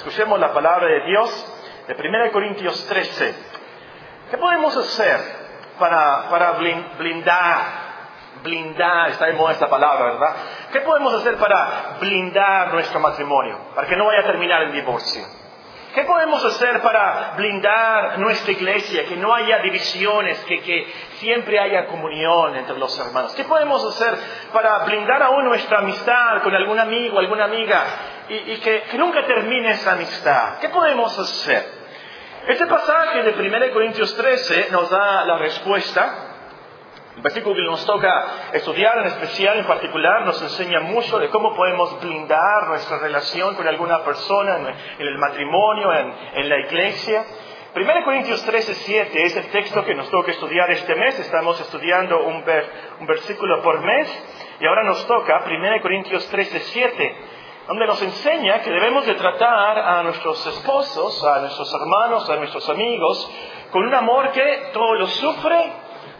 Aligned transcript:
Escuchemos 0.00 0.40
la 0.40 0.54
palabra 0.54 0.86
de 0.86 1.00
Dios 1.02 1.52
de 1.86 1.92
1 1.92 2.32
Corintios 2.32 2.86
13. 2.86 3.34
¿Qué 4.30 4.38
podemos 4.38 4.74
hacer 4.74 5.20
para, 5.78 6.52
blindar, 6.98 7.58
blindar, 8.42 9.10
está 9.10 9.26
de 9.26 9.34
moda 9.34 9.52
esta 9.52 9.68
palabra, 9.68 10.06
¿verdad? 10.06 10.36
¿Qué 10.72 10.80
podemos 10.80 11.12
hacer 11.12 11.36
para 11.36 11.98
blindar 12.00 12.72
nuestro 12.72 12.98
matrimonio? 12.98 13.58
Para 13.74 13.86
que 13.86 13.96
no 13.96 14.06
vaya 14.06 14.20
a 14.20 14.24
terminar 14.24 14.62
en 14.62 14.72
divorcio. 14.72 15.22
¿Qué 15.94 16.04
podemos 16.04 16.42
hacer 16.46 16.80
para 16.80 17.32
blindar 17.36 18.18
nuestra 18.20 18.52
iglesia, 18.52 19.04
que 19.06 19.16
no 19.16 19.34
haya 19.34 19.58
divisiones, 19.58 20.42
que, 20.44 20.86
siempre 21.18 21.58
haya 21.58 21.88
comunión 21.88 22.56
entre 22.56 22.78
los 22.78 22.98
hermanos? 22.98 23.34
¿Qué 23.34 23.44
podemos 23.44 23.84
hacer 23.84 24.18
para 24.50 24.78
blindar 24.84 25.22
aún 25.24 25.44
nuestra 25.44 25.80
amistad 25.80 26.42
con 26.42 26.54
algún 26.54 26.78
amigo, 26.78 27.18
alguna 27.18 27.44
amiga, 27.44 27.84
y, 28.30 28.56
que, 28.58 28.82
que, 28.82 28.98
nunca 28.98 29.26
termine 29.26 29.72
esa 29.72 29.92
amistad? 29.92 30.58
¿Qué 30.60 30.68
podemos 30.68 31.18
hacer? 31.18 31.80
Este 32.46 32.66
pasaje 32.66 33.24
de 33.24 33.32
1 33.32 33.72
Corintios 33.72 34.16
13 34.16 34.68
nos 34.70 34.88
da 34.88 35.24
la 35.24 35.36
respuesta 35.38 36.30
el 37.16 37.22
versículo 37.22 37.56
que 37.56 37.62
nos 37.62 37.84
toca 37.84 38.24
estudiar 38.52 38.98
en 38.98 39.06
especial, 39.06 39.58
en 39.58 39.66
particular, 39.66 40.24
nos 40.24 40.40
enseña 40.40 40.80
mucho 40.80 41.18
de 41.18 41.28
cómo 41.28 41.54
podemos 41.54 42.00
blindar 42.00 42.68
nuestra 42.68 42.98
relación 42.98 43.56
con 43.56 43.66
alguna 43.66 44.02
persona 44.04 44.56
en, 44.56 45.06
el 45.06 45.18
matrimonio, 45.18 45.92
en, 45.92 46.48
la 46.48 46.58
iglesia. 46.60 47.24
1 47.74 48.04
Corintios 48.04 48.42
13, 48.44 48.74
7 48.74 49.22
es 49.22 49.36
el 49.36 49.50
texto 49.50 49.84
que 49.84 49.94
nos 49.94 50.08
toca 50.08 50.30
estudiar 50.30 50.70
este 50.70 50.94
mes. 50.94 51.18
Estamos 51.18 51.60
estudiando 51.60 52.24
un, 52.24 52.44
un 53.00 53.06
versículo 53.06 53.60
por 53.60 53.80
mes 53.80 54.08
y 54.60 54.66
ahora 54.66 54.84
nos 54.84 55.06
toca 55.06 55.44
1 55.44 55.82
Corintios 55.82 56.26
13, 56.28 56.60
7 56.60 57.16
donde 57.70 57.86
nos 57.86 58.02
enseña 58.02 58.62
que 58.62 58.70
debemos 58.72 59.06
de 59.06 59.14
tratar 59.14 59.78
a 59.78 60.02
nuestros 60.02 60.44
esposos, 60.44 61.24
a 61.24 61.38
nuestros 61.38 61.72
hermanos, 61.72 62.28
a 62.28 62.34
nuestros 62.34 62.68
amigos, 62.68 63.30
con 63.70 63.86
un 63.86 63.94
amor 63.94 64.32
que 64.32 64.70
todo 64.72 64.94
lo 64.94 65.06
sufre, 65.06 65.72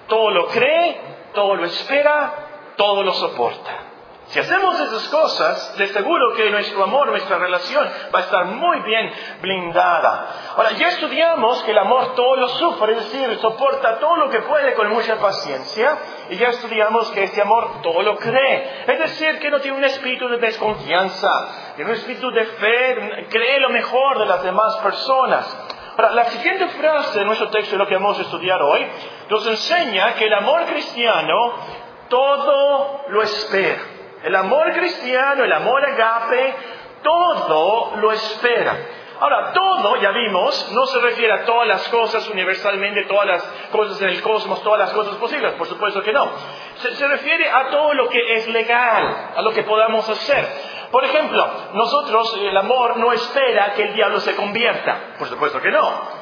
todo 0.06 0.30
lo 0.30 0.47
cree, 0.47 1.00
todo 1.34 1.56
lo 1.56 1.64
espera, 1.64 2.72
todo 2.77 3.02
lo 3.02 3.12
soporta. 3.14 3.89
Si 4.31 4.39
hacemos 4.39 4.78
esas 4.78 5.09
cosas, 5.09 5.77
de 5.77 5.89
seguro 5.89 6.34
que 6.36 6.48
nuestro 6.50 6.84
amor, 6.84 7.09
nuestra 7.09 7.36
relación 7.36 7.84
va 8.14 8.20
a 8.20 8.23
estar 8.23 8.45
muy 8.45 8.78
bien 8.83 9.12
blindada. 9.42 10.53
Ahora, 10.56 10.70
ya 10.70 10.87
estudiamos 10.87 11.61
que 11.64 11.72
el 11.72 11.78
amor 11.78 12.14
todo 12.14 12.37
lo 12.37 12.48
sufre, 12.50 12.92
es 12.92 13.11
decir, 13.11 13.39
soporta 13.41 13.98
todo 13.98 14.14
lo 14.19 14.31
que 14.31 14.39
puede 14.42 14.75
con 14.75 14.89
mucha 14.91 15.17
paciencia, 15.17 15.98
y 16.31 16.37
ya 16.37 16.47
estudiamos 16.50 17.11
que 17.11 17.25
este 17.25 17.42
amor 17.42 17.83
todo 17.83 18.03
lo 18.03 18.17
cree, 18.19 18.84
es 18.87 18.98
decir, 19.00 19.41
que 19.41 19.50
no 19.50 19.59
tiene 19.59 19.78
un 19.78 19.84
espíritu 19.84 20.28
de 20.28 20.39
desconfianza, 20.39 21.72
tiene 21.75 21.91
un 21.91 21.97
espíritu 21.97 22.31
de 22.31 22.44
fe, 22.44 23.27
cree 23.31 23.59
lo 23.59 23.70
mejor 23.70 24.20
de 24.20 24.27
las 24.27 24.44
demás 24.44 24.77
personas. 24.77 25.59
Ahora, 25.97 26.12
la 26.12 26.27
siguiente 26.27 26.69
frase 26.69 27.19
de 27.19 27.25
nuestro 27.25 27.50
texto, 27.50 27.77
lo 27.77 27.89
que 27.89 27.94
vamos 27.94 28.17
a 28.17 28.22
estudiar 28.22 28.62
hoy, 28.62 28.87
nos 29.28 29.44
enseña 29.44 30.15
que 30.15 30.27
el 30.27 30.34
amor 30.34 30.67
cristiano 30.67 31.34
todo 32.09 33.06
lo 33.09 33.22
espera. 33.22 33.89
El 34.22 34.34
amor 34.36 34.72
cristiano, 34.72 35.44
el 35.44 35.52
amor 35.52 35.84
agape, 35.84 36.54
todo 37.02 37.96
lo 37.96 38.12
espera. 38.12 38.76
Ahora, 39.20 39.52
todo, 39.52 39.96
ya 39.96 40.12
vimos, 40.12 40.72
no 40.72 40.86
se 40.86 40.98
refiere 41.00 41.32
a 41.32 41.44
todas 41.44 41.68
las 41.68 41.86
cosas 41.88 42.26
universalmente, 42.30 43.04
todas 43.04 43.26
las 43.26 43.42
cosas 43.70 44.00
en 44.00 44.08
el 44.08 44.22
cosmos, 44.22 44.62
todas 44.62 44.78
las 44.78 44.92
cosas 44.92 45.16
posibles, 45.16 45.52
por 45.54 45.66
supuesto 45.66 46.02
que 46.02 46.12
no. 46.12 46.26
Se, 46.76 46.94
se 46.94 47.06
refiere 47.06 47.50
a 47.50 47.68
todo 47.68 47.92
lo 47.92 48.08
que 48.08 48.34
es 48.34 48.48
legal, 48.48 49.32
a 49.36 49.42
lo 49.42 49.52
que 49.52 49.62
podamos 49.62 50.08
hacer. 50.08 50.46
Por 50.91 51.04
ejemplo, 51.04 51.46
nosotros, 51.74 52.36
el 52.41 52.56
amor 52.56 52.96
no 52.96 53.12
espera 53.12 53.74
que 53.74 53.82
el 53.82 53.94
diablo 53.94 54.20
se 54.20 54.34
convierta. 54.34 55.14
Por 55.18 55.28
supuesto 55.28 55.60
que 55.60 55.70
no. 55.70 56.19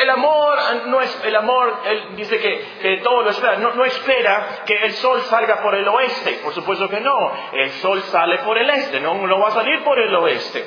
El, 0.00 0.10
amor 0.10 0.58
no 0.86 1.00
es, 1.00 1.24
el 1.24 1.34
amor, 1.34 1.80
él 1.86 2.16
dice 2.16 2.38
que, 2.38 3.00
todo 3.02 3.22
lo 3.22 3.30
espera, 3.30 3.56
no, 3.56 3.84
espera 3.84 4.62
que 4.64 4.74
el 4.84 4.92
sol 4.92 5.20
salga 5.22 5.60
por 5.60 5.74
el 5.74 5.86
oeste, 5.88 6.38
por 6.44 6.54
supuesto 6.54 6.88
que 6.88 7.00
no, 7.00 7.32
el 7.52 7.70
sol 7.72 8.00
sale 8.04 8.38
por 8.38 8.56
el 8.58 8.70
este, 8.70 9.00
no, 9.00 9.14
no 9.26 9.40
va 9.40 9.48
a 9.48 9.52
salir 9.52 9.82
por 9.82 9.98
el 9.98 10.14
oeste. 10.14 10.64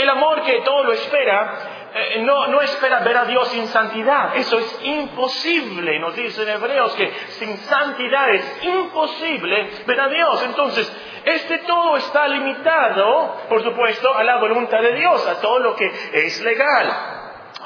El 0.00 0.08
amor 0.10 0.42
que 0.42 0.60
todo 0.62 0.82
lo 0.82 0.92
espera 0.92 1.78
eh, 1.94 2.22
no, 2.22 2.48
no 2.48 2.60
espera 2.60 3.00
ver 3.00 3.16
a 3.16 3.24
Dios 3.24 3.48
sin 3.48 3.66
santidad. 3.68 4.36
Eso 4.36 4.58
es 4.58 4.80
imposible. 4.82 5.98
Nos 6.00 6.14
dicen 6.16 6.48
Hebreos 6.48 6.94
que 6.94 7.10
sin 7.38 7.56
santidad 7.58 8.30
es 8.30 8.64
imposible 8.64 9.70
ver 9.86 10.00
a 10.00 10.08
Dios. 10.08 10.42
Entonces, 10.44 10.92
este 11.24 11.58
todo 11.58 11.96
está 11.96 12.28
limitado, 12.28 13.36
por 13.48 13.62
supuesto, 13.62 14.14
a 14.14 14.24
la 14.24 14.38
voluntad 14.38 14.80
de 14.80 14.94
Dios, 14.94 15.26
a 15.26 15.40
todo 15.40 15.58
lo 15.60 15.76
que 15.76 15.86
es 16.12 16.40
legal. 16.42 17.17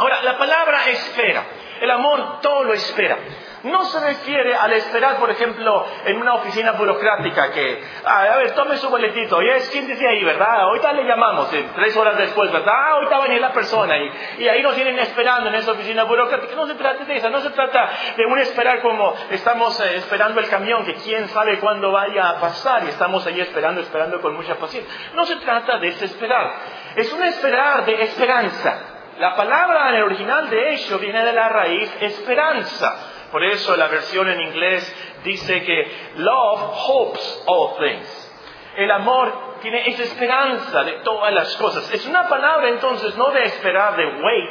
Ahora, 0.02 0.20
la 0.22 0.36
palabra 0.36 0.88
espera. 0.88 1.44
El 1.80 1.88
amor 1.88 2.40
todo 2.40 2.64
lo 2.64 2.72
espera 2.72 3.18
no 3.64 3.84
se 3.84 4.00
refiere 4.00 4.54
al 4.54 4.72
esperar, 4.72 5.16
por 5.16 5.30
ejemplo, 5.30 5.86
en 6.04 6.20
una 6.20 6.34
oficina 6.34 6.72
burocrática 6.72 7.50
que, 7.50 7.82
a 8.04 8.36
ver, 8.36 8.52
tome 8.52 8.76
su 8.76 8.88
boletito, 8.88 9.40
y 9.42 9.48
es, 9.50 9.64
siéntese 9.66 10.06
ahí, 10.06 10.24
¿verdad? 10.24 10.62
Ahorita 10.62 10.92
le 10.92 11.04
llamamos, 11.04 11.52
eh, 11.52 11.68
tres 11.74 11.96
horas 11.96 12.16
después, 12.18 12.50
¿verdad? 12.50 12.74
Ah, 12.74 12.90
ahorita 12.94 13.18
va 13.18 13.24
a 13.24 13.28
venir 13.28 13.40
la 13.40 13.52
persona, 13.52 13.96
y, 13.98 14.10
y 14.38 14.48
ahí 14.48 14.62
nos 14.62 14.74
tienen 14.74 14.98
esperando 14.98 15.48
en 15.48 15.54
esa 15.54 15.72
oficina 15.72 16.04
burocrática. 16.04 16.54
No 16.56 16.66
se 16.66 16.74
trata 16.74 17.04
de 17.04 17.16
eso, 17.16 17.30
no 17.30 17.40
se 17.40 17.50
trata 17.50 17.90
de 18.16 18.26
un 18.26 18.38
esperar 18.38 18.80
como 18.80 19.14
estamos 19.30 19.78
eh, 19.80 19.96
esperando 19.96 20.40
el 20.40 20.48
camión, 20.48 20.84
que 20.84 20.94
quién 20.94 21.28
sabe 21.28 21.58
cuándo 21.60 21.92
vaya 21.92 22.30
a 22.30 22.40
pasar, 22.40 22.84
y 22.84 22.88
estamos 22.88 23.26
ahí 23.26 23.40
esperando, 23.40 23.80
esperando 23.80 24.20
con 24.20 24.34
mucha 24.34 24.56
paciencia. 24.56 24.92
No 25.14 25.24
se 25.24 25.36
trata 25.36 25.78
de 25.78 25.88
ese 25.88 26.06
esperar, 26.06 26.52
es 26.96 27.12
un 27.12 27.22
esperar 27.22 27.84
de 27.84 28.02
esperanza. 28.02 28.91
La 29.18 29.36
palabra 29.36 29.90
en 29.90 29.96
el 29.96 30.02
original 30.04 30.48
de 30.48 30.74
hecho 30.74 30.98
viene 30.98 31.24
de 31.24 31.32
la 31.32 31.48
raíz 31.48 31.94
esperanza. 32.00 33.28
Por 33.30 33.44
eso 33.44 33.76
la 33.76 33.88
versión 33.88 34.28
en 34.28 34.40
inglés 34.40 35.20
dice 35.24 35.62
que 35.62 35.90
love 36.16 36.60
hopes 36.86 37.44
all 37.46 37.76
things. 37.78 38.30
El 38.76 38.90
amor 38.90 39.58
tiene 39.60 39.88
esa 39.88 40.02
esperanza 40.02 40.82
de 40.84 40.92
todas 41.04 41.32
las 41.32 41.56
cosas. 41.56 41.90
Es 41.92 42.06
una 42.06 42.28
palabra 42.28 42.68
entonces 42.68 43.14
no 43.16 43.30
de 43.30 43.44
esperar, 43.44 43.96
de 43.96 44.06
wait, 44.06 44.50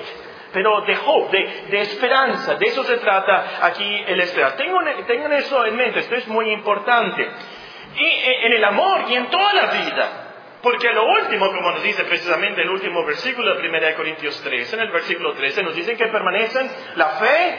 pero 0.53 0.81
de 0.81 0.97
hope, 1.05 1.65
de, 1.69 1.81
esperanza. 1.81 2.55
De 2.55 2.65
eso 2.65 2.83
se 2.83 2.97
trata 2.97 3.59
aquí 3.61 4.03
el 4.07 4.19
esperar. 4.21 4.55
Tengan, 4.55 5.33
eso 5.33 5.65
en 5.65 5.75
mente, 5.75 5.99
esto 5.99 6.15
es 6.15 6.27
muy 6.27 6.51
importante. 6.51 7.29
Y 7.95 8.05
eh, 8.05 8.45
en 8.45 8.53
el 8.53 8.63
amor 8.63 9.05
y 9.09 9.15
en 9.15 9.27
toda 9.29 9.53
la 9.53 9.65
vida. 9.65 10.30
Porque 10.61 10.91
lo 10.93 11.05
último, 11.05 11.47
como 11.47 11.71
nos 11.71 11.83
dice 11.83 12.03
precisamente 12.03 12.61
el 12.61 12.69
último 12.69 13.03
versículo 13.05 13.55
de 13.55 13.67
1 13.67 13.95
Corintios 13.95 14.41
13, 14.43 14.75
en 14.75 14.81
el 14.83 14.91
versículo 14.91 15.33
13 15.33 15.63
nos 15.63 15.75
dice 15.75 15.95
que 15.97 16.07
permanecen 16.07 16.69
la 16.95 17.09
fe, 17.19 17.55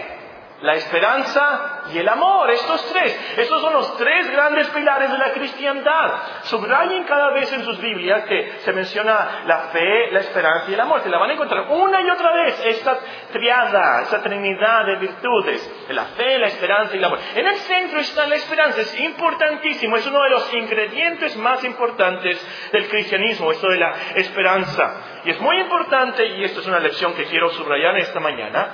la 0.63 0.75
esperanza 0.75 1.83
y 1.93 1.99
el 1.99 2.09
amor, 2.09 2.51
estos 2.51 2.85
tres. 2.93 3.35
Estos 3.37 3.61
son 3.61 3.73
los 3.73 3.97
tres 3.97 4.31
grandes 4.31 4.69
pilares 4.71 5.11
de 5.11 5.19
la 5.19 5.33
cristiandad. 5.33 6.13
Subrayen 6.45 7.05
cada 7.05 7.31
vez 7.31 7.53
en 7.53 7.65
sus 7.65 7.81
Biblias 7.81 8.25
que 8.25 8.53
se 8.61 8.73
menciona 8.73 9.43
la 9.47 9.59
fe, 9.73 10.11
la 10.13 10.21
esperanza 10.21 10.71
y 10.71 10.75
el 10.75 10.81
amor. 10.81 11.01
Se 11.03 11.11
la 11.11 11.19
van 11.19 11.31
a 11.31 11.33
encontrar 11.33 11.67
una 11.69 12.01
y 12.01 12.09
otra 12.09 12.33
vez, 12.33 12.63
esta 12.65 12.99
triada, 13.33 14.03
esta 14.03 14.23
trinidad 14.23 14.87
de 14.87 14.97
virtudes, 14.97 15.87
la 15.89 16.05
fe, 16.05 16.39
la 16.39 16.47
esperanza 16.47 16.95
y 16.95 16.99
el 16.99 17.05
amor. 17.05 17.19
En 17.35 17.47
el 17.47 17.57
centro 17.57 17.99
está 17.99 18.27
la 18.27 18.37
esperanza, 18.37 18.81
es 18.81 19.01
importantísimo, 19.01 19.97
es 19.97 20.07
uno 20.07 20.23
de 20.23 20.31
los 20.31 20.55
ingredientes 20.55 21.37
más 21.37 21.65
importantes 21.65 22.41
del 22.71 22.89
cristianismo, 22.89 23.51
esto 23.51 23.69
de 23.69 23.79
la 23.79 23.95
esperanza. 24.15 24.95
Y 25.25 25.31
es 25.31 25.41
muy 25.41 25.59
importante, 25.59 26.25
y 26.25 26.45
esto 26.45 26.61
es 26.61 26.67
una 26.69 26.79
lección 26.79 27.15
que 27.15 27.25
quiero 27.25 27.51
subrayar 27.51 27.97
esta 27.99 28.21
mañana, 28.21 28.71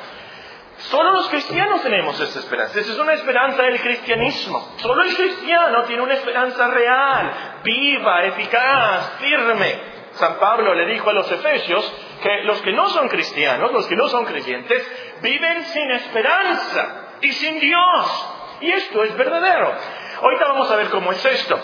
Solo 0.79 1.11
los 1.11 1.29
cristianos 1.29 1.83
tenemos 1.83 2.19
esta 2.21 2.39
esperanza. 2.39 2.79
Esa 2.79 2.93
es 2.93 2.99
una 2.99 3.15
esperanza 3.15 3.63
del 3.63 3.81
cristianismo. 3.81 4.75
Solo 4.77 5.03
el 5.03 5.15
cristiano 5.15 5.83
tiene 5.85 6.03
una 6.03 6.15
esperanza 6.15 6.69
real, 6.69 7.61
viva, 7.65 8.25
eficaz, 8.25 9.19
firme. 9.19 9.99
San 10.13 10.39
Pablo 10.39 10.75
le 10.75 10.87
dijo 10.87 11.11
a 11.11 11.13
los 11.13 11.31
efesios 11.31 11.93
que 12.23 12.43
los 12.45 12.63
que 12.63 12.73
no 12.73 12.89
son 12.91 13.09
cristianos, 13.09 13.73
los 13.73 13.87
que 13.89 13.97
no 13.97 14.09
son 14.09 14.25
creyentes, 14.25 14.87
viven 15.21 15.65
sin 15.65 15.91
esperanza 15.91 17.09
y 17.23 17.33
sin 17.33 17.59
Dios. 17.59 18.35
Y 18.61 18.71
esto 18.71 19.03
es 19.03 19.17
verdadero. 19.17 19.75
Ahorita 20.23 20.45
vamos 20.47 20.71
a 20.71 20.77
ver 20.77 20.91
cómo 20.91 21.11
es 21.11 21.25
esto. 21.25 21.59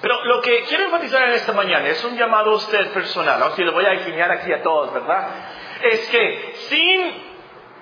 Pero 0.00 0.24
lo 0.24 0.40
que 0.40 0.62
quiero 0.68 0.84
enfatizar 0.84 1.22
en 1.24 1.32
esta 1.32 1.52
mañana 1.52 1.88
es 1.88 2.02
un 2.04 2.16
llamado 2.16 2.52
a 2.52 2.54
usted 2.54 2.92
personal, 2.92 3.42
aunque 3.42 3.64
lo 3.64 3.72
voy 3.72 3.84
a 3.84 3.92
enseñar 3.92 4.30
aquí 4.30 4.52
a 4.52 4.62
todos, 4.62 4.92
¿verdad? 4.92 5.28
Es 5.82 6.08
que 6.08 6.54
sin 6.68 7.27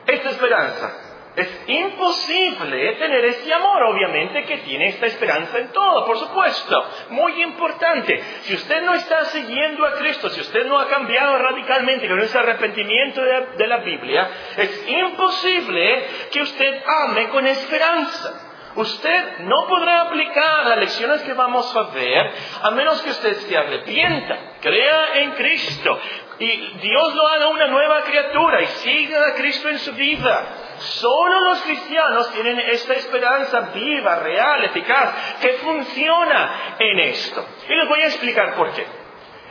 esta 0.06 0.30
esperanza. 0.30 1.06
Es 1.36 1.64
imposible 1.66 2.94
tener 2.94 3.22
ese 3.26 3.52
amor, 3.52 3.82
obviamente, 3.82 4.44
que 4.44 4.56
tiene 4.58 4.88
esta 4.88 5.04
esperanza 5.04 5.58
en 5.58 5.68
todo, 5.68 6.06
por 6.06 6.18
supuesto. 6.18 6.90
Muy 7.10 7.42
importante. 7.42 8.18
Si 8.44 8.54
usted 8.54 8.82
no 8.82 8.94
está 8.94 9.26
siguiendo 9.26 9.84
a 9.84 9.96
Cristo, 9.96 10.30
si 10.30 10.40
usted 10.40 10.64
no 10.64 10.78
ha 10.78 10.88
cambiado 10.88 11.36
radicalmente 11.36 12.08
con 12.08 12.20
ese 12.20 12.38
arrepentimiento 12.38 13.20
de, 13.20 13.46
de 13.58 13.66
la 13.66 13.78
Biblia, 13.78 14.30
es 14.56 14.88
imposible 14.88 16.06
que 16.32 16.40
usted 16.40 16.82
ame 16.86 17.28
con 17.28 17.46
esperanza. 17.46 18.46
Usted 18.76 19.38
no 19.40 19.66
podrá 19.68 20.02
aplicar 20.02 20.66
las 20.66 20.78
lecciones 20.78 21.22
que 21.22 21.32
vamos 21.32 21.74
a 21.74 21.82
ver 21.94 22.30
a 22.62 22.70
menos 22.70 23.00
que 23.02 23.10
usted 23.10 23.34
se 23.36 23.56
arrepienta, 23.56 24.38
crea 24.60 25.20
en 25.20 25.30
Cristo, 25.32 25.98
y 26.38 26.78
Dios 26.78 27.14
lo 27.14 27.26
haga 27.26 27.48
una 27.48 27.66
nueva 27.68 28.02
criatura 28.02 28.60
y 28.62 28.66
siga 28.66 29.28
a 29.28 29.34
Cristo 29.34 29.68
en 29.68 29.78
su 29.78 29.92
vida. 29.92 30.44
Solo 30.78 31.40
los 31.40 31.62
cristianos 31.62 32.30
tienen 32.32 32.58
esta 32.60 32.92
esperanza 32.94 33.70
viva, 33.74 34.16
real, 34.16 34.64
eficaz, 34.64 35.38
que 35.40 35.54
funciona 35.54 36.76
en 36.78 37.00
esto. 37.00 37.46
Y 37.68 37.74
les 37.74 37.88
voy 37.88 38.00
a 38.02 38.06
explicar 38.06 38.54
por 38.54 38.72
qué. 38.72 38.86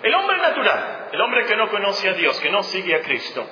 El 0.03 0.13
hombre 0.13 0.37
natural, 0.37 1.09
el 1.11 1.21
hombre 1.21 1.45
que 1.45 1.55
no 1.55 1.69
conoce 1.69 2.09
a 2.09 2.13
Dios, 2.13 2.39
que 2.39 2.51
no 2.51 2.61
sigue 2.61 2.95
a 2.95 3.01
Cristo, 3.01 3.43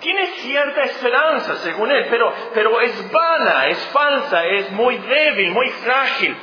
tiene 0.00 0.26
cierta 0.26 0.82
esperanza, 0.82 1.56
según 1.58 1.92
él, 1.92 2.06
pero, 2.10 2.34
pero 2.52 2.80
es 2.80 3.12
vana, 3.12 3.68
es 3.68 3.78
falsa, 3.92 4.44
es 4.44 4.70
muy 4.72 4.98
débil, 4.98 5.52
muy 5.52 5.68
frágil. 5.68 6.36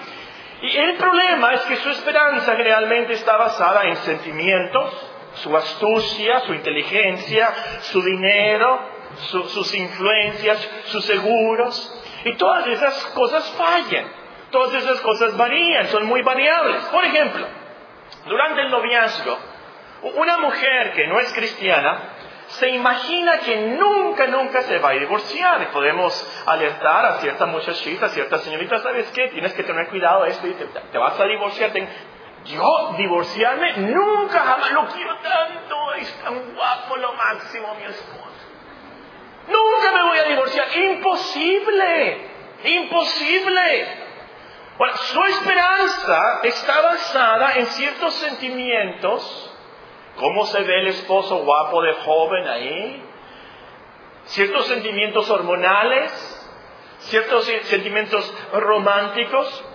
Y 0.62 0.78
el 0.78 0.96
problema 0.96 1.54
es 1.54 1.62
que 1.62 1.76
su 1.78 1.90
esperanza 1.90 2.56
generalmente 2.56 3.14
está 3.14 3.36
basada 3.36 3.84
en 3.84 3.98
sentimientos, 3.98 5.09
su 5.36 5.56
astucia, 5.56 6.42
su 6.42 6.54
inteligencia, 6.54 7.54
su 7.82 8.02
dinero, 8.02 8.80
sus 9.28 9.74
influencias, 9.74 10.70
sus 10.86 11.06
seguros. 11.06 12.04
Y 12.26 12.36
todas 12.36 12.68
esas 12.68 13.06
cosas 13.08 13.50
fallan, 13.52 14.06
todas 14.52 14.74
esas 14.84 15.00
cosas 15.02 15.38
varían, 15.38 15.88
son 15.88 16.06
muy 16.06 16.22
variables. 16.22 16.84
Por 16.86 17.06
ejemplo, 17.06 17.48
durante 18.26 18.62
el 18.62 18.72
noviazgo, 18.72 19.38
una 20.16 20.38
mujer 20.38 20.94
que 20.94 21.08
no 21.08 21.20
es 21.20 21.32
cristiana 21.34 22.16
se 22.50 22.70
imagina 22.70 23.40
que 23.40 23.56
nunca, 23.58 24.26
nunca 24.28 24.64
se 24.64 24.80
va 24.80 24.90
a 24.90 24.94
divorciar. 24.94 25.70
Podemos 25.72 26.44
alertar 26.48 27.06
a 27.06 27.14
cierta 27.20 27.46
muchachita, 27.46 28.08
a 28.08 28.10
cierta 28.10 28.40
señorita, 28.40 28.80
¿sabes 28.80 29.10
qué? 29.12 29.28
Tienes 29.28 29.54
que 29.54 29.64
tener 29.64 29.88
cuidado 29.88 30.26
esto 30.26 30.48
y 30.48 30.54
te, 30.54 30.98
vas 30.98 31.20
a 31.20 31.26
divorciar. 31.26 31.72
Yo 32.46 32.94
divorciarme 32.98 33.78
nunca, 33.78 34.40
jamás 34.40 34.72
lo 34.72 34.88
quiero 34.88 35.18
tanto, 35.18 35.94
es 35.96 36.12
tan 36.24 36.56
guapo 36.56 36.98
lo 36.98 37.14
máximo 37.14 37.76
mi 37.76 37.84
esposo. 37.84 38.30
Nunca 39.48 39.92
me 39.92 40.04
voy 40.04 40.18
a 40.18 40.24
divorciar, 40.24 40.78
imposible, 40.78 42.28
imposible. 42.64 43.88
Bueno, 44.78 44.96
su 44.96 45.24
esperanza 45.26 46.40
está 46.44 46.82
basada 46.82 47.56
en 47.56 47.66
ciertos 47.68 48.14
sentimientos, 48.14 49.54
cómo 50.18 50.46
se 50.46 50.62
ve 50.62 50.80
el 50.80 50.88
esposo 50.88 51.38
guapo 51.40 51.82
de 51.82 51.94
joven 51.94 52.48
ahí, 52.48 53.04
ciertos 54.26 54.68
sentimientos 54.68 55.30
hormonales, 55.30 56.12
ciertos 57.00 57.46
sentimientos 57.64 58.34
románticos, 58.54 59.66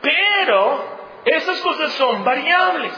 pero 0.00 0.93
esas 1.24 1.60
cosas 1.60 1.92
son 1.92 2.22
variables, 2.24 2.92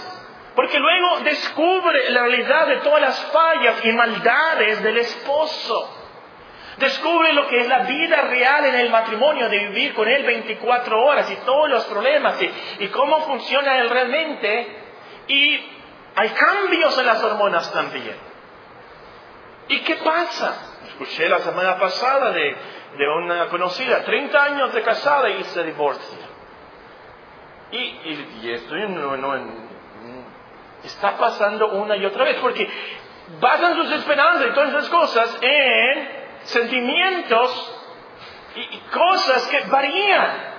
porque 0.54 0.78
luego 0.78 1.20
descubre 1.20 2.10
la 2.10 2.22
realidad 2.22 2.66
de 2.66 2.76
todas 2.78 3.00
las 3.00 3.20
fallas 3.26 3.84
y 3.84 3.92
maldades 3.92 4.82
del 4.82 4.98
esposo. 4.98 5.92
Descubre 6.78 7.32
lo 7.32 7.46
que 7.46 7.60
es 7.60 7.68
la 7.68 7.84
vida 7.84 8.22
real 8.22 8.66
en 8.66 8.74
el 8.74 8.90
matrimonio, 8.90 9.48
de 9.48 9.58
vivir 9.68 9.94
con 9.94 10.08
él 10.08 10.24
24 10.24 11.04
horas 11.04 11.30
y 11.30 11.36
todos 11.46 11.70
los 11.70 11.84
problemas 11.84 12.36
y, 12.80 12.88
cómo 12.88 13.20
funciona 13.22 13.78
él 13.78 13.88
realmente. 13.88 14.66
Y 15.28 15.66
hay 16.16 16.28
cambios 16.30 16.98
en 16.98 17.06
las 17.06 17.22
hormonas 17.22 17.72
también. 17.72 18.16
¿Y 19.68 19.80
qué 19.80 19.96
pasa? 19.96 20.78
Escuché 20.88 21.28
la 21.28 21.38
semana 21.40 21.78
pasada 21.78 22.30
de, 22.30 22.56
de 22.98 23.08
una 23.08 23.48
conocida, 23.48 24.04
30 24.04 24.44
años 24.44 24.72
de 24.74 24.82
casada 24.82 25.30
y 25.30 25.44
se 25.44 25.62
divorcia. 25.64 26.25
Y, 27.72 27.76
y, 27.78 28.52
está 30.84 31.16
pasando 31.16 31.68
una 31.72 31.96
y 31.96 32.04
otra 32.04 32.24
vez, 32.24 32.36
porque 32.36 32.68
basan 33.40 33.74
sus 33.74 33.92
esperanzas 33.92 34.48
y 34.48 34.54
todas 34.54 34.70
esas 34.70 34.88
cosas 34.88 35.38
en 35.42 36.08
sentimientos 36.44 37.72
y, 38.54 38.78
cosas 38.90 39.46
que 39.48 39.60
varían. 39.68 40.56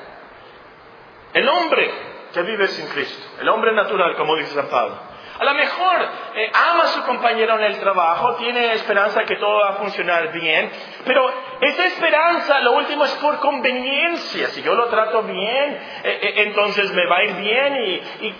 El 1.33 1.47
hombre 1.49 1.91
que 2.33 2.41
vive 2.41 2.67
sin 2.67 2.87
Cristo, 2.87 3.25
el 3.39 3.49
hombre 3.49 3.73
natural, 3.73 4.15
como 4.15 4.35
dice 4.35 4.53
San 4.53 4.67
Pablo, 4.67 4.97
a 5.39 5.43
lo 5.43 5.53
mejor 5.53 6.01
eh, 6.35 6.51
ama 6.53 6.83
a 6.83 6.87
su 6.87 7.03
compañero 7.03 7.55
en 7.55 7.65
el 7.65 7.79
trabajo, 7.79 8.35
tiene 8.35 8.73
esperanza 8.73 9.23
que 9.23 9.35
todo 9.35 9.59
va 9.59 9.69
a 9.69 9.73
funcionar 9.73 10.31
bien, 10.31 10.69
pero 11.05 11.31
esa 11.61 11.85
esperanza 11.85 12.59
lo 12.61 12.73
último 12.73 13.05
es 13.05 13.11
por 13.15 13.37
conveniencia. 13.39 14.47
Si 14.49 14.63
yo 14.63 14.73
lo 14.73 14.87
trato 14.87 15.23
bien, 15.23 15.79
eh, 16.03 16.19
eh, 16.21 16.33
entonces 16.37 16.91
me 16.91 17.05
va 17.05 17.17
a 17.17 17.23
ir 17.23 17.35
bien 17.35 18.01
y, 18.21 18.33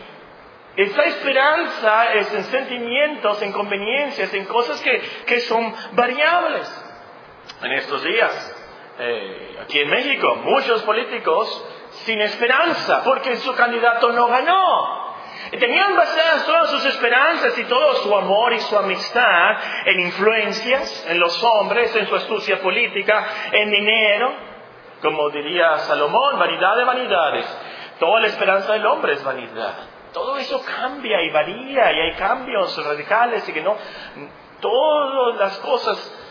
esa 0.78 1.06
esperanza 1.06 2.14
es 2.14 2.32
en 2.36 2.44
sentimientos, 2.44 3.42
en 3.42 3.52
conveniencias, 3.52 4.32
en 4.36 4.46
cosas 4.46 4.80
que, 4.82 5.02
que 5.26 5.40
son 5.40 5.74
variables. 5.94 6.86
En 7.64 7.72
estos 7.72 8.04
días, 8.04 8.56
aquí 9.64 9.80
en 9.80 9.90
México, 9.90 10.36
muchos 10.44 10.84
políticos 10.84 11.68
sin 12.06 12.22
esperanza 12.22 13.04
porque 13.04 13.38
su 13.38 13.56
candidato 13.56 14.12
no 14.12 14.28
ganó. 14.28 15.07
Tenían 15.52 15.96
basadas 15.96 16.46
todas 16.46 16.72
sus 16.72 16.86
esperanzas 16.86 17.58
y 17.58 17.64
todo 17.66 17.94
su 17.96 18.16
amor 18.16 18.54
y 18.54 18.60
su 18.60 18.78
amistad 18.78 19.58
en 19.86 20.00
influencias, 20.02 21.06
en 21.10 21.20
los 21.20 21.42
hombres, 21.44 21.96
en 21.96 22.08
su 22.08 22.16
astucia 22.16 22.62
política, 22.62 23.28
en 23.52 23.72
dinero. 23.72 24.34
Como 25.02 25.30
diría 25.30 25.78
Salomón, 25.80 26.38
vanidad 26.40 26.76
de 26.76 26.84
vanidades. 26.84 27.60
Toda 28.00 28.20
la 28.20 28.28
esperanza 28.28 28.74
del 28.74 28.86
hombre 28.86 29.14
es 29.14 29.24
vanidad. 29.24 29.74
Todo 30.14 30.38
eso 30.38 30.64
cambia 30.64 31.22
y 31.22 31.30
varía 31.30 31.92
y 31.92 32.00
hay 32.00 32.14
cambios 32.16 32.86
radicales 32.86 33.48
y 33.48 33.54
que 33.54 33.62
no. 33.62 33.76
Todas 34.60 35.38
las 35.38 35.58
cosas 35.60 36.27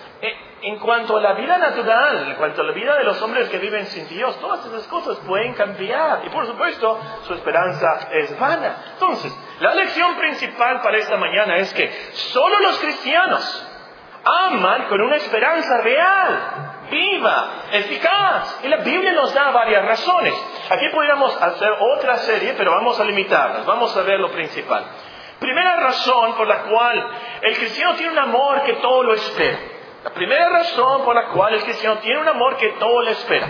en 0.62 0.78
cuanto 0.78 1.16
a 1.16 1.20
la 1.20 1.34
vida 1.34 1.58
natural, 1.58 2.28
en 2.28 2.34
cuanto 2.36 2.62
a 2.62 2.64
la 2.64 2.72
vida 2.72 2.96
de 2.96 3.04
los 3.04 3.20
hombres 3.20 3.48
que 3.48 3.58
viven 3.58 3.86
sin 3.86 4.08
Dios, 4.08 4.38
todas 4.40 4.64
esas 4.66 4.86
cosas 4.86 5.18
pueden 5.26 5.54
cambiar. 5.54 6.22
Y 6.24 6.30
por 6.30 6.46
supuesto, 6.46 6.98
su 7.26 7.34
esperanza 7.34 8.08
es 8.12 8.38
vana. 8.38 8.76
Entonces, 8.94 9.36
la 9.60 9.74
lección 9.74 10.16
principal 10.16 10.80
para 10.80 10.98
esta 10.98 11.16
mañana 11.16 11.56
es 11.58 11.72
que 11.74 11.88
solo 12.12 12.58
los 12.60 12.78
cristianos 12.78 13.68
aman 14.24 14.88
con 14.88 15.00
una 15.00 15.16
esperanza 15.16 15.80
real, 15.82 16.86
viva, 16.90 17.48
eficaz. 17.72 18.60
Y 18.64 18.68
la 18.68 18.78
Biblia 18.78 19.12
nos 19.12 19.34
da 19.34 19.50
varias 19.50 19.84
razones. 19.84 20.34
Aquí 20.70 20.88
podríamos 20.90 21.40
hacer 21.40 21.68
otra 21.80 22.16
serie, 22.18 22.54
pero 22.56 22.70
vamos 22.72 22.98
a 22.98 23.04
limitarnos. 23.04 23.66
Vamos 23.66 23.94
a 23.96 24.02
ver 24.02 24.18
lo 24.18 24.30
principal. 24.30 24.84
Primera 25.38 25.76
razón 25.76 26.34
por 26.34 26.46
la 26.46 26.62
cual 26.62 27.10
el 27.42 27.56
cristiano 27.58 27.94
tiene 27.94 28.12
un 28.12 28.18
amor 28.18 28.62
que 28.62 28.72
todo 28.74 29.02
lo 29.02 29.14
espera. 29.14 29.75
La 30.06 30.12
primera 30.12 30.48
razón 30.50 31.04
por 31.04 31.16
la 31.16 31.30
cual 31.30 31.54
el 31.54 31.64
cristiano 31.64 31.98
tiene 31.98 32.20
un 32.20 32.28
amor 32.28 32.56
que 32.58 32.68
todo 32.78 33.02
le 33.02 33.10
espera. 33.10 33.48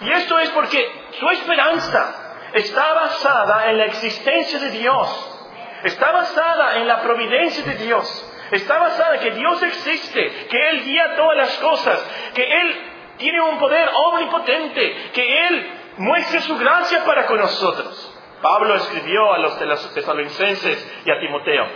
Y 0.00 0.12
esto 0.12 0.38
es 0.38 0.48
porque 0.50 0.78
su 1.18 1.28
esperanza 1.30 2.36
está 2.52 2.94
basada 2.94 3.68
en 3.68 3.78
la 3.78 3.86
existencia 3.86 4.60
de 4.60 4.70
Dios. 4.70 5.50
Está 5.82 6.12
basada 6.12 6.76
en 6.76 6.86
la 6.86 7.02
providencia 7.02 7.64
de 7.64 7.84
Dios. 7.84 8.32
Está 8.52 8.78
basada 8.78 9.16
en 9.16 9.22
que 9.22 9.30
Dios 9.32 9.60
existe, 9.60 10.46
que 10.48 10.68
Él 10.70 10.84
guía 10.84 11.16
todas 11.16 11.36
las 11.36 11.58
cosas, 11.58 12.00
que 12.32 12.44
Él 12.44 12.80
tiene 13.16 13.40
un 13.40 13.58
poder 13.58 13.90
omnipotente, 13.92 15.10
que 15.12 15.46
Él 15.48 15.80
muestre 15.96 16.42
su 16.42 16.56
gracia 16.58 17.04
para 17.04 17.26
con 17.26 17.40
nosotros. 17.40 18.20
Pablo 18.40 18.76
escribió 18.76 19.32
a 19.32 19.38
los 19.38 19.58
tesalonicenses 19.94 21.02
y 21.04 21.10
a 21.10 21.18
Timoteo. 21.18 21.66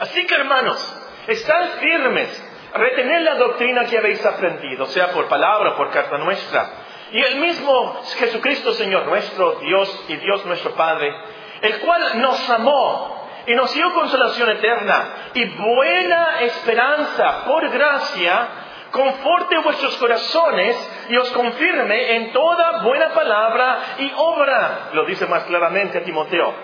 Así 0.00 0.26
que 0.26 0.34
hermanos, 0.34 1.02
están 1.28 1.68
firmes 1.78 2.45
retener 2.76 3.22
la 3.22 3.34
doctrina 3.34 3.84
que 3.86 3.98
habéis 3.98 4.24
aprendido, 4.24 4.86
sea 4.86 5.08
por 5.12 5.28
palabra 5.28 5.70
o 5.70 5.76
por 5.76 5.90
carta 5.90 6.18
nuestra. 6.18 6.70
Y 7.12 7.20
el 7.20 7.36
mismo 7.36 8.00
Jesucristo, 8.18 8.72
Señor 8.72 9.06
nuestro, 9.06 9.56
Dios 9.60 10.04
y 10.08 10.16
Dios 10.16 10.44
nuestro 10.44 10.72
Padre, 10.72 11.14
el 11.62 11.78
cual 11.80 12.20
nos 12.20 12.50
amó 12.50 13.28
y 13.46 13.54
nos 13.54 13.72
dio 13.72 13.92
consolación 13.94 14.50
eterna 14.50 15.30
y 15.34 15.44
buena 15.44 16.40
esperanza 16.40 17.44
por 17.44 17.68
gracia, 17.70 18.48
conforte 18.90 19.58
vuestros 19.58 19.96
corazones 19.98 21.06
y 21.08 21.16
os 21.16 21.30
confirme 21.30 22.16
en 22.16 22.32
toda 22.32 22.82
buena 22.82 23.10
palabra 23.10 23.78
y 23.98 24.12
obra, 24.16 24.88
lo 24.92 25.04
dice 25.04 25.26
más 25.26 25.44
claramente 25.44 25.98
a 25.98 26.02
Timoteo. 26.02 26.54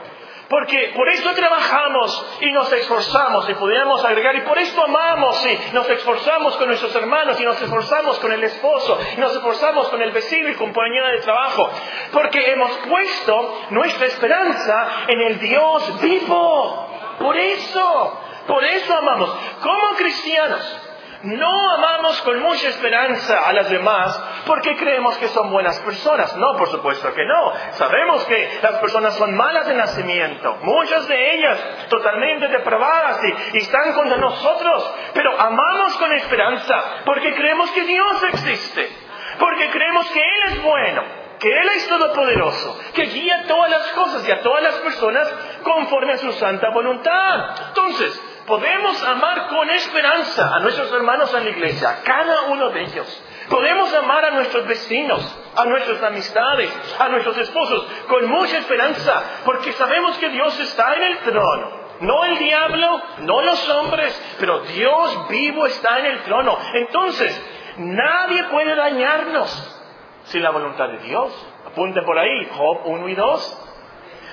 Porque 0.52 0.92
por 0.94 1.08
esto 1.08 1.32
trabajamos 1.32 2.36
y 2.42 2.52
nos 2.52 2.70
esforzamos 2.70 3.48
y 3.48 3.54
pudiéramos 3.54 4.04
agregar, 4.04 4.36
y 4.36 4.42
por 4.42 4.58
esto 4.58 4.84
amamos 4.84 5.46
y 5.46 5.74
nos 5.74 5.88
esforzamos 5.88 6.58
con 6.58 6.68
nuestros 6.68 6.94
hermanos 6.94 7.40
y 7.40 7.44
nos 7.44 7.58
esforzamos 7.62 8.18
con 8.18 8.30
el 8.32 8.44
esposo 8.44 8.98
y 9.16 9.18
nos 9.18 9.34
esforzamos 9.34 9.88
con 9.88 10.02
el 10.02 10.12
vecino 10.12 10.50
y 10.50 10.54
compañera 10.54 11.08
de 11.12 11.22
trabajo. 11.22 11.70
Porque 12.12 12.50
hemos 12.50 12.70
puesto 12.86 13.60
nuestra 13.70 14.06
esperanza 14.08 15.06
en 15.08 15.22
el 15.22 15.38
Dios 15.40 16.02
vivo. 16.02 16.86
Por 17.18 17.34
eso, 17.38 18.20
por 18.46 18.62
eso 18.62 18.94
amamos. 18.94 19.34
Como 19.62 19.96
cristianos, 19.96 20.81
no 21.22 21.70
amamos 21.70 22.20
con 22.22 22.40
mucha 22.40 22.68
esperanza 22.68 23.48
a 23.48 23.52
las 23.52 23.70
demás 23.70 24.20
porque 24.44 24.76
creemos 24.76 25.16
que 25.18 25.28
son 25.28 25.50
buenas 25.50 25.78
personas. 25.80 26.36
No, 26.36 26.56
por 26.56 26.68
supuesto 26.68 27.12
que 27.14 27.24
no. 27.24 27.52
Sabemos 27.72 28.24
que 28.24 28.58
las 28.60 28.78
personas 28.78 29.14
son 29.16 29.36
malas 29.36 29.66
de 29.66 29.74
nacimiento, 29.74 30.58
muchas 30.62 31.06
de 31.06 31.34
ellas 31.34 31.88
totalmente 31.88 32.48
depravadas 32.48 33.20
y, 33.52 33.58
están 33.58 33.92
contra 33.92 34.16
nosotros, 34.16 34.94
pero 35.14 35.40
amamos 35.40 35.96
con 35.96 36.12
esperanza 36.12 36.82
porque 37.04 37.34
creemos 37.34 37.70
que 37.70 37.84
Dios 37.84 38.22
existe, 38.24 38.90
porque 39.38 39.70
creemos 39.70 40.10
que 40.10 40.20
Él 40.20 40.42
es 40.48 40.62
bueno, 40.62 41.02
que 41.38 41.48
Él 41.48 41.68
es 41.76 41.88
todopoderoso, 41.88 42.80
que 42.94 43.02
guía 43.02 43.44
todas 43.46 43.70
las 43.70 43.86
cosas 43.92 44.28
y 44.28 44.32
a 44.32 44.42
todas 44.42 44.62
las 44.62 44.74
personas 44.76 45.32
conforme 45.62 46.14
a 46.14 46.18
su 46.18 46.32
santa 46.32 46.70
voluntad. 46.70 47.68
Entonces, 47.68 48.31
Podemos 48.52 49.02
amar 49.04 49.48
con 49.48 49.70
esperanza 49.70 50.54
a 50.54 50.60
nuestros 50.60 50.92
hermanos 50.92 51.32
en 51.32 51.44
la 51.44 51.50
iglesia, 51.52 52.02
cada 52.04 52.42
uno 52.50 52.68
de 52.68 52.82
ellos. 52.82 53.24
Podemos 53.48 53.94
amar 53.94 54.26
a 54.26 54.32
nuestros 54.32 54.66
vecinos, 54.66 55.38
a 55.56 55.64
nuestras 55.64 56.02
amistades, 56.02 56.70
a 56.98 57.08
nuestros 57.08 57.38
esposos, 57.38 57.82
con 58.08 58.28
mucha 58.28 58.58
esperanza, 58.58 59.22
porque 59.46 59.72
sabemos 59.72 60.18
que 60.18 60.28
Dios 60.28 60.60
está 60.60 60.94
en 60.96 61.02
el 61.02 61.18
trono. 61.20 61.70
No 62.00 62.24
el 62.26 62.36
diablo, 62.36 63.00
no 63.20 63.40
los 63.40 63.70
hombres, 63.70 64.36
pero 64.38 64.58
Dios 64.64 65.28
vivo 65.30 65.64
está 65.64 66.00
en 66.00 66.04
el 66.04 66.22
trono. 66.24 66.58
Entonces, 66.74 67.42
nadie 67.78 68.44
puede 68.50 68.76
dañarnos 68.76 69.80
sin 70.24 70.42
la 70.42 70.50
voluntad 70.50 70.90
de 70.90 70.98
Dios. 70.98 71.32
Apunten 71.68 72.04
por 72.04 72.18
ahí, 72.18 72.50
Job 72.52 72.82
1 72.84 73.08
y 73.08 73.14
2. 73.14 73.68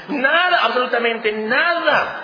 Nada, 0.09 0.65
absolutamente 0.65 1.31
nada 1.31 2.18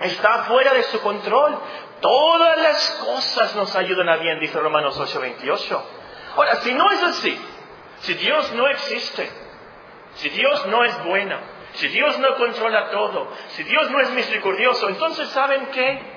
está 0.00 0.44
fuera 0.44 0.74
de 0.74 0.82
su 0.84 1.00
control. 1.00 1.58
Todas 2.00 2.58
las 2.58 2.90
cosas 3.06 3.54
nos 3.56 3.74
ayudan 3.76 4.08
a 4.08 4.16
bien, 4.16 4.40
dice 4.40 4.58
Romanos 4.58 4.98
8:28. 4.98 5.82
Ahora, 6.36 6.56
si 6.56 6.74
no 6.74 6.90
es 6.90 7.02
así, 7.02 7.40
si 8.00 8.14
Dios 8.14 8.52
no 8.52 8.66
existe, 8.68 9.30
si 10.16 10.28
Dios 10.30 10.66
no 10.66 10.84
es 10.84 11.04
bueno, 11.04 11.38
si 11.74 11.88
Dios 11.88 12.18
no 12.18 12.34
controla 12.36 12.90
todo, 12.90 13.28
si 13.48 13.62
Dios 13.64 13.90
no 13.90 14.00
es 14.00 14.10
misericordioso, 14.10 14.88
entonces 14.88 15.28
¿saben 15.30 15.66
qué? 15.66 16.14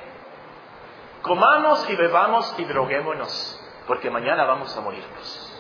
Comamos 1.21 1.89
y 1.89 1.95
bebamos 1.95 2.53
y 2.57 2.65
droguémonos, 2.65 3.61
porque 3.87 4.09
mañana 4.09 4.45
vamos 4.45 4.75
a 4.75 4.81
morirnos. 4.81 5.53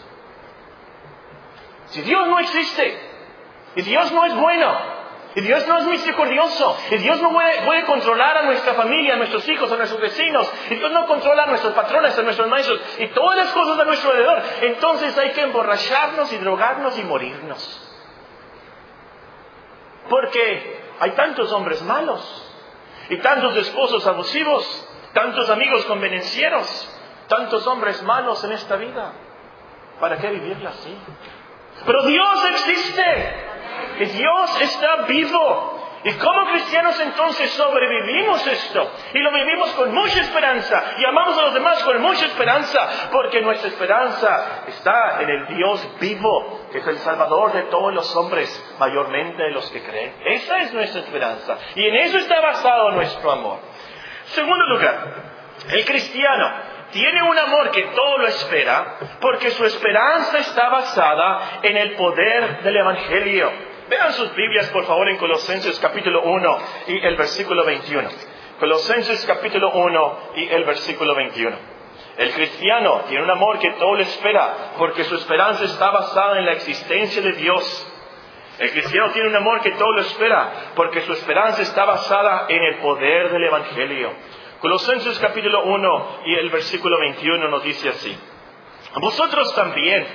Si 1.87 2.01
Dios 2.01 2.27
no 2.27 2.39
existe 2.39 2.99
y 3.75 3.81
Dios 3.83 4.11
no 4.11 4.25
es 4.25 4.35
bueno, 4.35 4.96
y 5.37 5.41
Dios 5.41 5.67
no 5.67 5.77
es 5.77 5.85
misericordioso. 5.85 6.75
Y 6.89 6.97
Dios 6.97 7.21
no 7.21 7.31
puede, 7.31 7.85
controlar 7.85 8.39
a 8.39 8.41
nuestra 8.41 8.73
familia, 8.73 9.13
a 9.13 9.17
nuestros 9.17 9.47
hijos, 9.47 9.71
a 9.71 9.77
nuestros 9.77 10.01
vecinos. 10.01 10.51
Y 10.71 10.75
Dios 10.75 10.91
no 10.91 11.05
controla 11.05 11.43
a 11.43 11.45
nuestros 11.45 11.75
patrones, 11.75 12.17
a 12.17 12.23
nuestros 12.23 12.47
maestros 12.47 12.81
y 12.97 13.05
todas 13.09 13.37
las 13.37 13.49
cosas 13.49 13.79
a 13.79 13.85
nuestro 13.85 14.09
alrededor. 14.09 14.41
Entonces 14.61 15.15
hay 15.15 15.33
que 15.33 15.41
emborracharnos 15.41 16.33
y 16.33 16.37
drogarnos 16.37 16.97
y 16.97 17.03
morirnos. 17.03 17.99
Porque 20.09 20.81
hay 21.01 21.11
tantos 21.11 21.51
hombres 21.51 21.83
malos 21.83 22.51
y 23.09 23.17
tantos 23.17 23.55
esposos 23.57 24.07
abusivos, 24.07 24.89
tantos 25.13 25.51
amigos 25.51 25.85
convenencieros, 25.85 26.99
tantos 27.27 27.67
hombres 27.67 28.01
malos 28.01 28.43
en 28.43 28.53
esta 28.53 28.75
vida. 28.75 29.13
¿Para 29.99 30.17
qué 30.17 30.31
vivirla 30.31 30.71
así? 30.71 30.97
Pero 31.85 32.01
Dios 32.01 32.45
existe 32.53 33.46
que 33.97 34.05
Dios 34.05 34.61
está 34.61 34.95
vivo. 35.07 35.83
Y 36.03 36.13
como 36.13 36.45
cristianos 36.51 36.97
entonces 36.99 37.51
sobrevivimos 37.51 38.45
esto 38.45 38.91
y 39.13 39.19
lo 39.19 39.31
vivimos 39.31 39.71
con 39.71 39.93
mucha 39.93 40.21
esperanza 40.21 40.95
y 40.99 41.05
amamos 41.05 41.37
a 41.37 41.41
los 41.41 41.53
demás 41.55 41.83
con 41.83 41.99
mucha 42.01 42.27
esperanza 42.27 43.09
porque 43.11 43.41
nuestra 43.41 43.67
esperanza 43.67 44.63
está 44.67 45.21
en 45.21 45.29
el 45.29 45.47
Dios 45.47 45.99
vivo 45.99 46.67
que 46.71 46.77
es 46.77 46.87
el 46.87 46.97
Salvador 46.99 47.51
de 47.53 47.63
todos 47.63 47.93
los 47.93 48.15
hombres, 48.15 48.75
mayormente 48.79 49.41
de 49.41 49.51
los 49.51 49.69
que 49.71 49.81
creen. 49.81 50.13
Esa 50.23 50.59
es 50.59 50.73
nuestra 50.73 51.01
esperanza 51.01 51.57
y 51.75 51.83
en 51.83 51.95
eso 51.95 52.19
está 52.19 52.41
basado 52.41 52.91
nuestro 52.91 53.31
amor. 53.31 53.59
Segundo 54.25 54.65
lugar, 54.67 55.13
el 55.69 55.83
cristiano 55.83 56.51
tiene 56.91 57.23
un 57.23 57.37
amor 57.37 57.71
que 57.71 57.83
todo 57.83 58.17
lo 58.19 58.27
espera 58.27 58.97
porque 59.19 59.49
su 59.51 59.65
esperanza 59.65 60.37
está 60.39 60.69
basada 60.69 61.59
en 61.63 61.75
el 61.75 61.95
poder 61.95 62.61
del 62.61 62.77
Evangelio. 62.77 63.76
Vean 63.89 64.11
sus 64.13 64.35
Biblias, 64.35 64.67
por 64.71 64.85
favor, 64.85 65.07
en 65.07 65.15
Colosenses 65.15 65.79
capítulo 65.79 66.21
1 66.23 66.59
y 66.87 67.05
el 67.05 67.15
versículo 67.15 67.63
21. 67.63 68.09
Colosenses 68.59 69.25
capítulo 69.25 69.71
1 69.71 70.19
y 70.35 70.49
el 70.49 70.65
versículo 70.65 71.15
21. 71.15 71.55
El 72.17 72.33
cristiano 72.33 73.05
tiene 73.07 73.23
un 73.23 73.29
amor 73.29 73.59
que 73.59 73.71
todo 73.71 73.95
le 73.95 74.03
espera, 74.03 74.73
porque 74.77 75.05
su 75.05 75.15
esperanza 75.15 75.63
está 75.63 75.91
basada 75.91 76.37
en 76.37 76.45
la 76.45 76.51
existencia 76.51 77.21
de 77.21 77.31
Dios. 77.31 77.93
El 78.59 78.71
cristiano 78.71 79.11
tiene 79.11 79.29
un 79.29 79.35
amor 79.37 79.61
que 79.61 79.71
todo 79.71 79.93
lo 79.93 80.01
espera, 80.01 80.73
porque 80.75 81.01
su 81.01 81.13
esperanza 81.13 81.61
está 81.61 81.85
basada 81.85 82.47
en 82.49 82.61
el 82.61 82.79
poder 82.79 83.31
del 83.31 83.45
Evangelio. 83.45 84.11
Colosenses 84.59 85.17
capítulo 85.19 85.63
1 85.63 86.19
y 86.25 86.35
el 86.35 86.49
versículo 86.49 86.99
21 86.99 87.47
nos 87.47 87.63
dice 87.63 87.87
así. 87.87 88.17
Vosotros 88.99 89.53
también, 89.55 90.05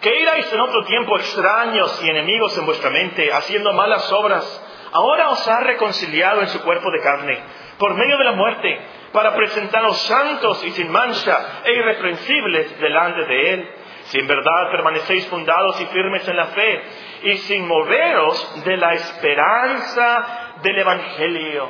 que 0.00 0.22
erais 0.22 0.52
en 0.52 0.60
otro 0.60 0.84
tiempo 0.84 1.16
extraños 1.16 2.02
y 2.02 2.08
enemigos 2.08 2.56
en 2.56 2.66
vuestra 2.66 2.90
mente, 2.90 3.32
haciendo 3.32 3.72
malas 3.72 4.10
obras, 4.12 4.90
ahora 4.92 5.30
os 5.30 5.46
ha 5.46 5.60
reconciliado 5.60 6.40
en 6.40 6.48
su 6.48 6.62
cuerpo 6.62 6.90
de 6.90 7.00
carne, 7.00 7.38
por 7.78 7.94
medio 7.94 8.16
de 8.18 8.24
la 8.24 8.32
muerte, 8.32 8.80
para 9.12 9.34
presentaros 9.34 9.98
santos 10.02 10.64
y 10.64 10.70
sin 10.72 10.90
mancha 10.90 11.62
e 11.64 11.72
irreprensibles 11.72 12.80
delante 12.80 13.24
de 13.26 13.54
Él. 13.54 13.70
Si 14.04 14.18
en 14.18 14.26
verdad 14.26 14.70
permanecéis 14.72 15.26
fundados 15.28 15.80
y 15.80 15.86
firmes 15.86 16.26
en 16.26 16.36
la 16.36 16.46
fe, 16.46 16.82
y 17.22 17.36
sin 17.38 17.66
moveros 17.66 18.64
de 18.64 18.76
la 18.76 18.94
esperanza 18.94 20.56
del 20.62 20.78
Evangelio, 20.78 21.68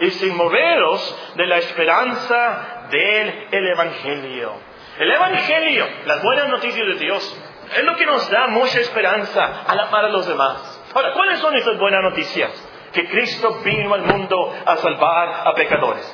y 0.00 0.10
sin 0.10 0.36
moveros 0.36 1.32
de 1.36 1.46
la 1.46 1.58
esperanza 1.58 2.86
del 2.90 3.66
Evangelio. 3.68 4.52
El 4.98 5.10
Evangelio, 5.10 5.86
las 6.04 6.22
buenas 6.22 6.48
noticias 6.48 6.86
de 6.86 6.94
Dios, 6.94 7.51
es 7.76 7.84
lo 7.84 7.96
que 7.96 8.06
nos 8.06 8.30
da 8.30 8.48
mucha 8.48 8.80
esperanza 8.80 9.62
al 9.66 9.80
amar 9.80 10.04
a 10.06 10.08
los 10.08 10.26
demás. 10.26 10.82
Ahora, 10.94 11.12
¿cuáles 11.14 11.38
son 11.38 11.56
esas 11.56 11.78
buenas 11.78 12.02
noticias? 12.02 12.50
Que 12.92 13.08
Cristo 13.08 13.60
vino 13.64 13.94
al 13.94 14.02
mundo 14.02 14.54
a 14.66 14.76
salvar 14.76 15.48
a 15.48 15.54
pecadores. 15.54 16.04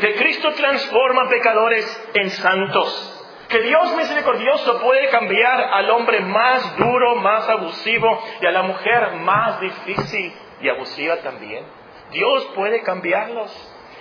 Que 0.00 0.14
Cristo 0.16 0.52
transforma 0.52 1.28
pecadores 1.28 2.10
en 2.14 2.30
santos. 2.30 3.12
Que 3.48 3.60
Dios 3.60 3.96
misericordioso 3.96 4.80
puede 4.80 5.08
cambiar 5.08 5.60
al 5.72 5.88
hombre 5.90 6.20
más 6.20 6.76
duro, 6.76 7.16
más 7.16 7.48
abusivo 7.48 8.22
y 8.40 8.46
a 8.46 8.50
la 8.50 8.62
mujer 8.62 9.12
más 9.20 9.60
difícil 9.60 10.34
y 10.60 10.68
abusiva 10.68 11.16
también. 11.18 11.64
Dios 12.10 12.44
puede 12.54 12.82
cambiarlos. 12.82 13.50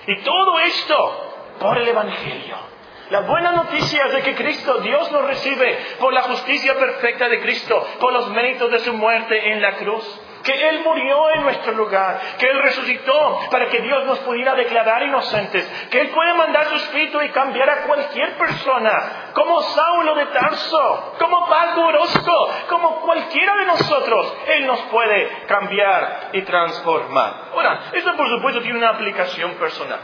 Y 0.08 0.22
todo 0.22 0.60
esto 0.60 1.34
por 1.60 1.78
el 1.78 1.88
Evangelio. 1.88 2.75
La 3.12 3.22
buena 3.22 3.52
noticia 3.52 4.04
es 4.06 4.14
de 4.14 4.22
que 4.24 4.36
Cristo, 4.36 4.80
Dios 4.80 5.12
nos 5.12 5.26
recibe 5.28 5.78
por 6.00 6.12
la 6.12 6.24
justicia 6.24 6.74
perfecta 6.74 7.30
de 7.30 7.40
Cristo, 7.40 7.88
por 8.00 8.12
los 8.12 8.30
méritos 8.32 8.72
de 8.72 8.80
su 8.80 8.94
muerte 8.94 9.52
en 9.52 9.62
la 9.62 9.74
cruz. 9.74 10.04
Que 10.44 10.70
Él 10.70 10.82
murió 10.84 11.32
en 11.36 11.44
nuestro 11.44 11.74
lugar, 11.74 12.20
que 12.38 12.48
Él 12.48 12.62
resucitó 12.62 13.40
para 13.50 13.68
que 13.68 13.82
Dios 13.82 14.06
nos 14.06 14.20
pudiera 14.20 14.54
declarar 14.54 15.04
inocentes, 15.04 15.66
que 15.90 16.02
Él 16.02 16.10
puede 16.10 16.34
mandar 16.36 16.66
su 16.66 16.76
espíritu 16.76 17.22
y 17.22 17.30
cambiar 17.30 17.68
a 17.70 17.82
cualquier 17.84 18.38
persona, 18.38 19.32
como 19.34 19.62
Saulo 19.62 20.16
de 20.16 20.26
Tarso, 20.28 21.16
como 21.20 21.48
Paco 21.48 21.82
Orozco, 21.88 22.50
como 22.70 23.02
cualquiera 23.02 23.56
de 23.56 23.66
nosotros, 23.66 24.38
Él 24.56 24.68
nos 24.68 24.82
puede 24.84 25.30
cambiar 25.48 26.30
y 26.34 26.42
transformar. 26.44 27.34
Ahora, 27.52 27.80
esto 27.94 28.16
por 28.16 28.30
supuesto 28.30 28.62
tiene 28.62 28.78
una 28.78 28.90
aplicación 28.90 29.54
personal. 29.56 30.00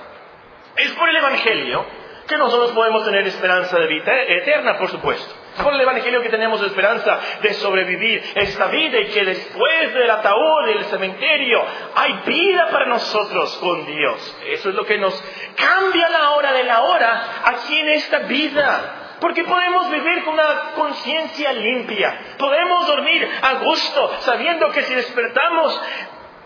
Es 0.75 0.91
por 0.93 1.07
el 1.07 1.17
Evangelio 1.17 2.00
que 2.31 2.37
nosotros 2.37 2.71
podemos 2.71 3.03
tener 3.03 3.27
esperanza 3.27 3.77
de 3.77 3.87
vida 3.87 4.13
eterna, 4.23 4.77
por 4.77 4.89
supuesto. 4.89 5.35
Por 5.61 5.73
el 5.73 5.81
Evangelio 5.81 6.21
que 6.21 6.29
tenemos 6.29 6.61
esperanza 6.61 7.19
de 7.41 7.53
sobrevivir 7.55 8.23
esta 8.35 8.67
vida 8.67 8.99
y 8.99 9.07
que 9.07 9.25
después 9.25 9.93
del 9.93 10.09
ataúd, 10.09 10.65
del 10.65 10.85
cementerio, 10.85 11.61
hay 11.93 12.13
vida 12.25 12.69
para 12.71 12.85
nosotros 12.85 13.57
con 13.57 13.85
Dios. 13.85 14.37
Eso 14.47 14.69
es 14.69 14.75
lo 14.75 14.85
que 14.85 14.97
nos 14.97 15.21
cambia 15.57 16.07
la 16.07 16.31
hora 16.31 16.53
de 16.53 16.63
la 16.63 16.81
hora 16.83 17.21
aquí 17.43 17.77
en 17.77 17.89
esta 17.89 18.19
vida. 18.19 19.17
Porque 19.19 19.43
podemos 19.43 19.91
vivir 19.91 20.23
con 20.23 20.33
una 20.35 20.71
conciencia 20.73 21.51
limpia. 21.51 22.17
Podemos 22.37 22.87
dormir 22.87 23.29
a 23.41 23.53
gusto 23.55 24.11
sabiendo 24.21 24.69
que 24.69 24.83
si 24.83 24.95
despertamos 24.95 25.81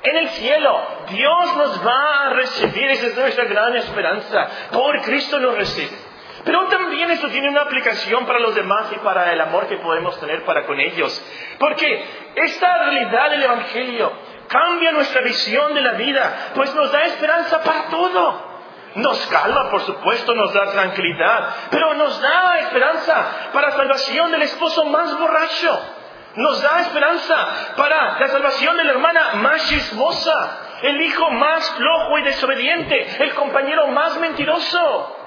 en 0.05 0.17
el 0.17 0.29
cielo. 0.29 0.81
Dios 1.09 1.57
nos 1.57 1.85
va 1.85 2.25
a 2.25 2.29
recibir, 2.29 2.89
esa 2.91 3.07
es 3.07 3.17
nuestra 3.17 3.45
gran 3.45 3.75
esperanza. 3.75 4.47
Por 4.71 5.01
Cristo 5.01 5.39
nos 5.39 5.55
recibe. 5.55 5.97
Pero 6.45 6.67
también 6.67 7.09
esto 7.09 7.27
tiene 7.29 7.49
una 7.49 7.61
aplicación 7.61 8.25
para 8.27 8.39
los 8.39 8.53
demás 8.53 8.91
y 8.91 8.97
para 8.99 9.33
el 9.33 9.41
amor 9.41 9.67
que 9.67 9.77
podemos 9.77 10.19
tener 10.19 10.45
para 10.45 10.65
con 10.65 10.79
ellos. 10.79 11.19
Porque 11.57 12.05
esta 12.35 12.77
realidad 12.77 13.31
del 13.31 13.43
Evangelio 13.43 14.11
cambia 14.47 14.91
nuestra 14.91 15.21
visión 15.21 15.73
de 15.73 15.81
la 15.81 15.93
vida, 15.93 16.51
pues 16.53 16.73
nos 16.75 16.91
da 16.91 17.03
esperanza 17.05 17.63
para 17.63 17.85
todo. 17.85 18.55
Nos 18.95 19.25
calma, 19.27 19.71
por 19.71 19.81
supuesto, 19.81 20.35
nos 20.35 20.53
da 20.53 20.71
tranquilidad, 20.71 21.49
pero 21.69 21.95
nos 21.95 22.21
da 22.21 22.59
esperanza 22.59 23.49
para 23.51 23.69
la 23.69 23.75
salvación 23.75 24.31
del 24.31 24.43
esposo 24.43 24.85
más 24.85 25.17
borracho. 25.19 25.94
Nos 26.35 26.61
da 26.61 26.81
esperanza 26.81 27.73
para 27.77 28.19
la 28.19 28.27
salvación 28.27 28.75
de 28.77 28.83
la 28.83 28.91
hermana 28.91 29.33
más 29.35 29.69
chismosa, 29.69 30.59
el 30.81 31.01
hijo 31.01 31.31
más 31.31 31.69
flojo 31.71 32.17
y 32.19 32.23
desobediente, 32.23 33.23
el 33.23 33.33
compañero 33.35 33.87
más 33.87 34.17
mentiroso. 34.17 35.17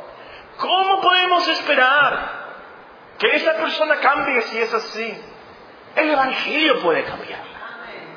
¿Cómo 0.59 1.01
podemos 1.01 1.49
esperar 1.49 2.39
que 3.19 3.37
esa 3.37 3.55
persona 3.55 3.97
cambie 3.97 4.43
si 4.43 4.59
es 4.59 4.75
así? 4.75 5.23
El 5.97 6.11
Evangelio 6.11 6.81
puede 6.81 7.05
cambiar. 7.05 7.41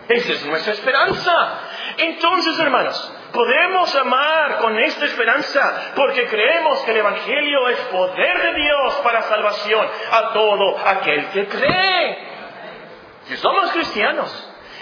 Esa 0.10 0.34
es 0.34 0.46
nuestra 0.46 0.74
esperanza. 0.74 1.60
Entonces, 1.98 2.60
hermanos, 2.60 3.14
podemos 3.32 3.96
amar 3.96 4.58
con 4.58 4.78
esta 4.80 5.06
esperanza 5.06 5.94
porque 5.96 6.28
creemos 6.28 6.82
que 6.82 6.92
el 6.92 6.98
Evangelio 6.98 7.70
es 7.70 7.80
poder 7.86 8.42
de 8.42 8.54
Dios 8.62 8.96
para 9.04 9.22
salvación 9.22 9.88
a 10.12 10.34
todo 10.34 10.78
aquel 10.86 11.30
que 11.30 11.48
cree. 11.48 12.31
Si 13.32 13.38
somos 13.38 13.72
cristianos, 13.72 14.30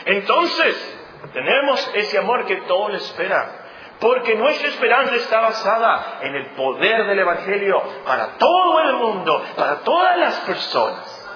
entonces 0.06 1.00
tenemos 1.34 1.92
ese 1.94 2.18
amor 2.18 2.48
que 2.48 2.56
todo 2.62 2.90
le 2.90 2.98
espera. 2.98 3.68
Porque 4.00 4.34
nuestra 4.34 4.70
esperanza 4.70 5.14
está 5.18 5.40
basada 5.42 6.18
en 6.24 6.34
el 6.34 6.56
poder 6.56 7.06
del 7.06 7.20
Evangelio 7.20 7.80
para 8.04 8.40
todo 8.40 8.80
el 8.80 8.94
mundo, 8.94 9.46
para 9.56 9.82
todas 9.82 10.18
las 10.18 10.34
personas. 10.40 11.30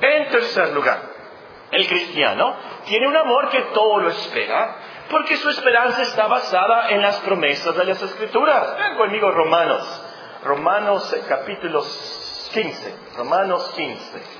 En 0.00 0.28
tercer 0.28 0.68
lugar, 0.74 1.00
el 1.72 1.88
cristiano 1.88 2.54
tiene 2.86 3.08
un 3.08 3.16
amor 3.16 3.48
que 3.48 3.62
todo 3.74 3.98
lo 3.98 4.08
espera, 4.08 4.76
porque 5.10 5.38
su 5.38 5.48
esperanza 5.48 6.02
está 6.02 6.28
basada 6.28 6.90
en 6.90 7.02
las 7.02 7.16
promesas 7.16 7.76
de 7.76 7.84
las 7.84 8.00
Escrituras. 8.00 8.76
Ven 8.78 8.96
conmigo 8.96 9.28
Romanos, 9.32 10.06
Romanos 10.44 11.12
eh, 11.14 11.24
capítulo 11.28 11.82
15, 12.52 12.94
Romanos 13.16 13.72
15. 13.74 14.37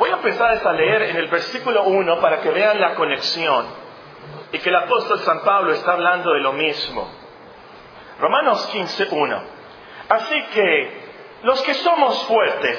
Voy 0.00 0.08
a 0.08 0.14
empezar 0.14 0.66
a 0.66 0.72
leer 0.72 1.02
en 1.02 1.16
el 1.18 1.28
versículo 1.28 1.82
1 1.82 2.20
para 2.22 2.40
que 2.40 2.48
vean 2.48 2.80
la 2.80 2.94
conexión 2.94 3.66
y 4.50 4.58
que 4.58 4.70
el 4.70 4.76
apóstol 4.76 5.18
San 5.18 5.42
Pablo 5.42 5.74
está 5.74 5.92
hablando 5.92 6.32
de 6.32 6.40
lo 6.40 6.54
mismo. 6.54 7.06
Romanos 8.18 8.66
15, 8.72 9.08
1. 9.10 9.42
Así 10.08 10.42
que 10.54 11.02
los 11.42 11.60
que 11.60 11.74
somos 11.74 12.26
fuertes 12.26 12.78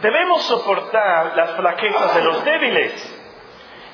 debemos 0.00 0.42
soportar 0.44 1.36
las 1.36 1.50
flaquezas 1.50 2.14
de 2.14 2.22
los 2.22 2.42
débiles 2.42 3.20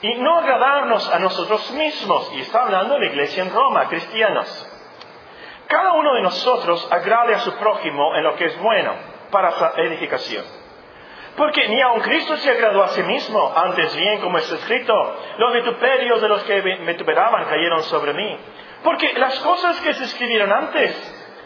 y 0.03 0.15
no 0.15 0.39
agradarnos 0.39 1.13
a 1.13 1.19
nosotros 1.19 1.69
mismos. 1.73 2.31
Y 2.35 2.43
está 2.43 2.63
hablando 2.63 2.95
de 2.95 3.01
la 3.01 3.07
iglesia 3.07 3.43
en 3.43 3.53
Roma, 3.53 3.89
cristianos. 3.89 4.71
Cada 5.67 5.95
uno 5.95 6.15
de 6.15 6.23
nosotros 6.23 6.87
agrade 6.89 7.35
a 7.35 7.41
su 7.41 7.53
prójimo 7.57 8.15
en 8.15 8.23
lo 8.23 8.37
que 8.37 8.45
es 8.45 8.57
bueno 8.61 8.95
para 9.33 9.51
su 9.51 9.65
edificación. 9.81 10.64
Porque 11.37 11.69
ni 11.69 11.81
aun 11.81 12.01
Cristo 12.01 12.37
se 12.37 12.51
agradó 12.51 12.85
a 12.85 12.89
sí 12.89 13.03
mismo, 13.03 13.53
antes 13.57 13.95
bien, 13.97 14.21
como 14.21 14.39
está 14.39 14.55
escrito, 14.55 14.95
los 15.39 15.53
vituperios 15.53 16.23
de 16.23 16.29
los 16.29 16.43
que 16.45 16.63
me 16.63 16.93
vituperaban 16.93 17.45
cayeron 17.47 17.83
sobre 17.85 18.15
mí. 18.15 18.39
Porque 18.85 19.13
las 19.15 19.41
cosas 19.41 19.81
que 19.81 19.95
se 19.95 20.05
escribieron 20.05 20.53
antes, 20.53 20.95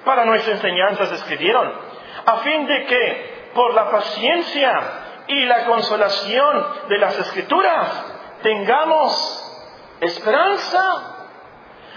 para 0.05 0.27
nuestra 0.27 0.55
enseñanza 0.55 1.07
se 1.07 1.15
escribieron, 1.15 1.73
a 2.27 2.37
fin 2.39 2.67
de 2.67 2.85
que 2.85 3.51
por 3.55 3.73
la 3.75 3.91
paciencia 3.91 4.73
y 5.27 5.45
la 5.47 5.65
consolación 5.65 6.67
de 6.89 6.99
las 6.99 7.19
escrituras 7.19 8.15
tengamos 8.43 9.95
esperanza. 10.01 11.15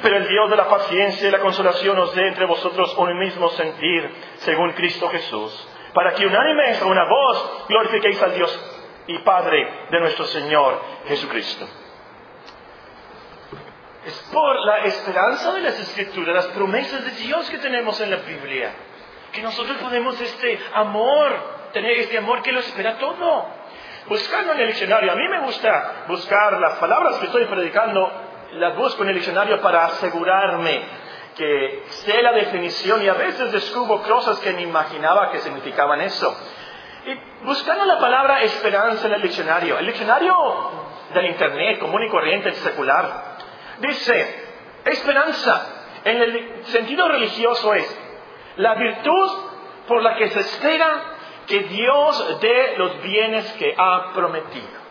Pero 0.02 0.18
el 0.18 0.28
Dios 0.28 0.50
de 0.50 0.56
la 0.56 0.68
paciencia 0.68 1.28
y 1.28 1.32
la 1.32 1.40
consolación 1.40 2.00
os 2.00 2.16
dé 2.16 2.28
entre 2.28 2.46
vosotros 2.46 2.96
un 2.98 3.20
mismo 3.20 3.50
sentir, 3.50 4.16
según 4.38 4.72
Cristo 4.74 5.10
Jesús, 5.10 5.68
para 5.94 6.14
que 6.14 6.26
unánimes 6.26 6.82
a 6.82 6.86
una 6.86 7.06
voz 7.06 7.66
glorifiquéis 7.68 8.22
al 8.22 8.34
Dios 8.34 8.60
y 9.08 9.18
Padre 9.20 9.88
de 9.90 10.00
nuestro 10.00 10.26
Señor 10.26 10.82
Jesucristo. 11.08 11.68
Es 14.06 14.18
por 14.34 14.66
la 14.66 14.80
esperanza 14.80 15.54
de 15.54 15.62
las 15.62 15.80
escrituras, 15.80 16.34
las 16.34 16.48
promesas 16.48 17.06
de 17.06 17.12
Dios 17.12 17.50
que 17.50 17.60
tenemos 17.60 18.00
en 18.02 18.10
la 18.10 18.18
Biblia, 18.18 18.72
que 19.32 19.42
nosotros 19.42 19.78
podemos 19.78 20.20
este 20.20 20.60
amor, 20.74 21.70
tener 21.72 22.00
este 22.00 22.18
amor 22.18 22.42
que 22.42 22.52
lo 22.52 22.60
espera 22.62 22.98
todo. 22.98 23.48
Buscando 24.08 24.54
en 24.54 24.62
el 24.62 24.68
diccionario, 24.68 25.12
a 25.12 25.16
mí 25.16 25.28
me 25.28 25.42
gusta 25.42 26.06
buscar 26.08 26.60
las 26.60 26.80
palabras 26.80 27.18
que 27.18 27.28
estoy 27.28 27.46
predicando, 27.46 28.12
las 28.54 28.76
busco 28.76 29.04
en 29.04 29.10
el 29.10 29.16
diccionario 29.16 29.62
para 29.62 29.86
asegurarme 29.86 30.82
que 31.36 31.84
sé 31.90 32.22
la 32.22 32.34
definición 32.34 33.04
y 33.04 33.08
a 33.08 33.14
veces 33.14 33.52
descubro 33.52 34.02
cosas 34.04 34.40
que 34.40 34.54
ni 34.54 34.64
imaginaba 34.64 35.32
que 35.32 35.40
significaban 35.40 36.02
eso. 36.02 36.36
Y 37.06 37.46
buscando 37.46 37.86
la 37.86 38.00
palabra 38.00 38.42
esperanza 38.44 39.08
en 39.08 39.14
el 39.14 39.22
diccionario, 39.22 39.80
el 39.80 39.88
diccionario 39.88 40.36
del 41.14 41.26
Internet 41.28 41.80
común 41.80 42.04
y 42.04 42.10
corriente 42.10 42.52
secular, 42.54 43.38
dice, 43.80 44.46
esperanza 44.86 45.68
en 46.04 46.22
el 46.22 46.66
sentido 46.66 47.08
religioso 47.08 47.74
es 47.74 48.00
la 48.58 48.76
virtud 48.76 49.32
por 49.88 50.04
la 50.04 50.16
que 50.16 50.30
se 50.30 50.40
espera 50.40 51.04
que 51.48 51.60
Dios 51.62 52.40
dé 52.40 52.76
los 52.78 53.02
bienes 53.02 53.52
que 53.54 53.74
ha 53.78 54.12
prometido. 54.14 54.82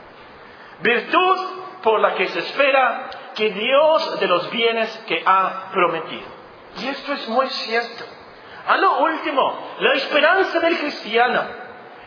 Virtud 0.80 1.38
por 1.82 2.00
la 2.00 2.14
que 2.14 2.28
se 2.28 2.38
espera 2.40 3.10
que 3.34 3.50
Dios 3.50 4.20
dé 4.20 4.26
los 4.26 4.50
bienes 4.50 4.96
que 5.06 5.22
ha 5.24 5.70
prometido. 5.72 6.26
Y 6.78 6.88
esto 6.88 7.12
es 7.12 7.28
muy 7.28 7.48
cierto. 7.48 8.04
A 8.66 8.76
lo 8.76 8.98
último, 9.00 9.76
la 9.80 9.94
esperanza 9.94 10.60
del 10.60 10.78
cristiano 10.78 11.42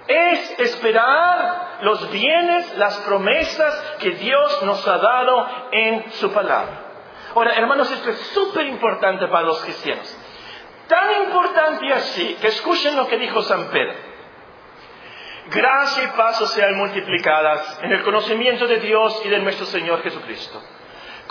es 0.08 0.60
esperar 0.60 1.80
los 1.82 2.12
bienes, 2.12 2.78
las 2.78 2.98
promesas 3.00 3.96
que 4.00 4.12
Dios 4.12 4.62
nos 4.64 4.88
ha 4.88 4.98
dado 4.98 5.48
en 5.72 6.12
su 6.14 6.32
palabra. 6.32 6.84
Ahora, 7.36 7.54
hermanos, 7.56 7.90
esto 7.92 8.10
es 8.10 8.18
súper 8.34 8.68
importante 8.68 9.28
para 9.28 9.48
los 9.48 9.60
cristianos. 9.64 10.18
Tan 10.88 11.24
importante 11.24 11.92
así 11.94 12.38
que 12.40 12.48
escuchen 12.48 12.96
lo 12.96 13.08
que 13.08 13.18
dijo 13.18 13.42
San 13.42 13.70
Pedro. 13.70 14.14
Gracia 15.48 16.04
y 16.04 16.18
paz 16.18 16.38
sean 16.52 16.76
multiplicadas 16.78 17.80
en 17.82 17.92
el 17.92 18.04
conocimiento 18.04 18.68
de 18.68 18.80
Dios 18.80 19.22
y 19.26 19.30
de 19.30 19.40
nuestro 19.40 19.66
Señor 19.66 20.02
Jesucristo. 20.02 20.62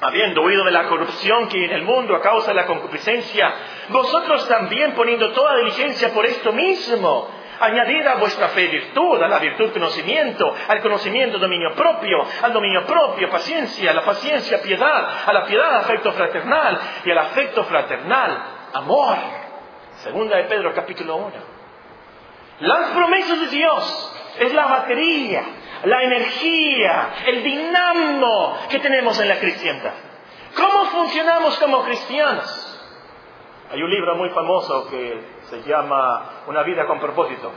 habiendo 0.00 0.42
huido 0.42 0.64
de 0.64 0.70
la 0.70 0.86
corrupción 0.88 1.48
que 1.48 1.64
en 1.64 1.72
el 1.72 1.82
mundo 1.82 2.14
a 2.14 2.20
causa 2.20 2.48
de 2.48 2.54
la 2.54 2.66
concupiscencia, 2.66 3.52
vosotros 3.88 4.46
también 4.48 4.92
poniendo 4.92 5.32
toda 5.32 5.56
diligencia 5.56 6.10
por 6.10 6.24
esto 6.26 6.52
mismo, 6.52 7.28
añadida 7.60 8.12
a 8.12 8.16
vuestra 8.16 8.48
fe 8.48 8.68
virtud, 8.68 9.20
a 9.22 9.28
la 9.28 9.38
virtud 9.38 9.72
conocimiento, 9.72 10.54
al 10.68 10.80
conocimiento 10.80 11.38
dominio 11.38 11.74
propio, 11.74 12.18
al 12.42 12.52
dominio 12.52 12.84
propio 12.84 13.28
paciencia, 13.30 13.90
a 13.90 13.94
la 13.94 14.04
paciencia 14.04 14.62
piedad, 14.62 15.08
a 15.26 15.32
la 15.32 15.44
piedad 15.44 15.76
afecto 15.76 16.12
fraternal 16.12 16.78
y 17.04 17.10
al 17.10 17.18
afecto 17.18 17.64
fraternal 17.64 18.42
amor. 18.74 19.16
Segunda 19.96 20.36
de 20.36 20.44
Pedro 20.44 20.72
capítulo 20.74 21.16
1. 21.16 21.32
Las 22.60 22.90
promesas 22.90 23.40
de 23.40 23.46
Dios 23.48 24.14
es 24.38 24.54
la 24.54 24.66
batería, 24.66 25.42
la 25.84 26.02
energía, 26.02 27.10
el 27.26 27.42
dinamo 27.42 28.58
que 28.68 28.78
tenemos 28.80 29.18
en 29.20 29.28
la 29.28 29.38
cristiandad. 29.38 29.92
¿Cómo 30.56 30.84
funcionamos 30.86 31.58
como 31.58 31.84
cristianos? 31.84 32.64
Hay 33.70 33.82
un 33.82 33.90
libro 33.90 34.16
muy 34.16 34.30
famoso 34.30 34.88
que 34.88 35.20
se 35.50 35.62
llama 35.62 36.42
Una 36.46 36.62
vida 36.62 36.86
con 36.86 36.98
propósito. 36.98 37.52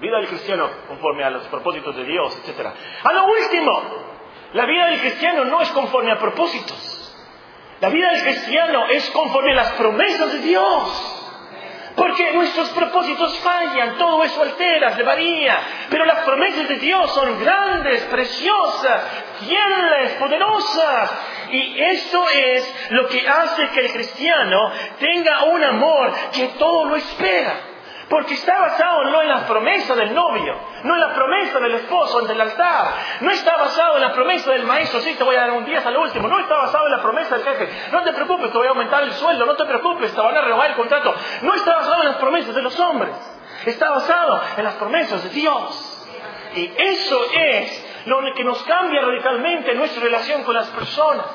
Vida 0.00 0.16
del 0.18 0.28
cristiano 0.28 0.70
conforme 0.88 1.24
a 1.24 1.30
los 1.30 1.46
propósitos 1.48 1.94
de 1.96 2.04
Dios, 2.04 2.38
etc. 2.44 2.68
A 3.02 3.12
lo 3.12 3.26
último, 3.26 3.82
la 4.52 4.64
vida 4.64 4.86
del 4.86 5.00
cristiano 5.00 5.44
no 5.44 5.60
es 5.60 5.70
conforme 5.70 6.12
a 6.12 6.18
propósitos. 6.18 6.96
La 7.80 7.88
vida 7.88 8.10
del 8.12 8.22
cristiano 8.22 8.86
es 8.88 9.10
conforme 9.10 9.52
a 9.52 9.56
las 9.56 9.72
promesas 9.72 10.32
de 10.32 10.38
Dios. 10.40 11.19
Porque 11.96 12.32
nuestros 12.32 12.68
propósitos 12.70 13.38
fallan, 13.40 13.98
todo 13.98 14.22
eso 14.22 14.42
altera, 14.42 14.94
se 14.94 15.02
varía. 15.02 15.58
Pero 15.90 16.04
las 16.04 16.24
promesas 16.24 16.68
de 16.68 16.76
Dios 16.76 17.12
son 17.12 17.40
grandes, 17.42 18.02
preciosas, 18.04 19.02
fieles, 19.40 20.12
poderosas. 20.12 21.10
Y 21.50 21.80
eso 21.80 22.28
es 22.30 22.90
lo 22.90 23.08
que 23.08 23.28
hace 23.28 23.68
que 23.68 23.80
el 23.80 23.92
cristiano 23.92 24.70
tenga 24.98 25.44
un 25.44 25.64
amor 25.64 26.12
que 26.32 26.48
todo 26.58 26.84
lo 26.86 26.96
espera. 26.96 27.54
Porque 28.10 28.34
está 28.34 28.58
basado 28.58 29.04
no 29.04 29.22
en 29.22 29.28
la 29.28 29.46
promesa 29.46 29.94
del 29.94 30.12
novio, 30.12 30.56
no 30.82 30.94
en 30.94 31.00
la 31.00 31.14
promesa 31.14 31.60
del 31.60 31.74
esposo 31.76 32.18
ante 32.18 32.32
el 32.32 32.40
altar, 32.40 32.92
no 33.20 33.30
está 33.30 33.56
basado 33.56 33.94
en 33.94 34.02
la 34.02 34.12
promesa 34.12 34.50
del 34.50 34.64
maestro, 34.64 34.98
sí, 34.98 35.14
te 35.14 35.22
voy 35.22 35.36
a 35.36 35.42
dar 35.42 35.52
un 35.52 35.64
10 35.64 35.86
al 35.86 35.96
último, 35.96 36.26
no 36.26 36.40
está 36.40 36.56
basado 36.56 36.86
en 36.86 36.90
la 36.90 37.02
promesa 37.02 37.36
del 37.36 37.44
jefe, 37.44 37.68
no 37.92 38.02
te 38.02 38.12
preocupes, 38.12 38.50
te 38.50 38.58
voy 38.58 38.66
a 38.66 38.70
aumentar 38.70 39.04
el 39.04 39.12
sueldo, 39.12 39.46
no 39.46 39.54
te 39.54 39.64
preocupes, 39.64 40.12
te 40.12 40.20
van 40.20 40.36
a 40.36 40.40
renovar 40.40 40.70
el 40.70 40.76
contrato, 40.76 41.14
no 41.42 41.54
está 41.54 41.76
basado 41.76 42.02
en 42.02 42.08
las 42.08 42.16
promesas 42.16 42.52
de 42.52 42.62
los 42.62 42.80
hombres, 42.80 43.14
está 43.64 43.90
basado 43.90 44.42
en 44.56 44.64
las 44.64 44.74
promesas 44.74 45.22
de 45.22 45.30
Dios. 45.30 46.08
Y 46.56 46.72
eso 46.78 47.20
es 47.32 48.02
lo 48.06 48.18
que 48.34 48.42
nos 48.42 48.60
cambia 48.64 49.02
radicalmente 49.02 49.72
nuestra 49.76 50.02
relación 50.02 50.42
con 50.42 50.56
las 50.56 50.66
personas, 50.70 51.26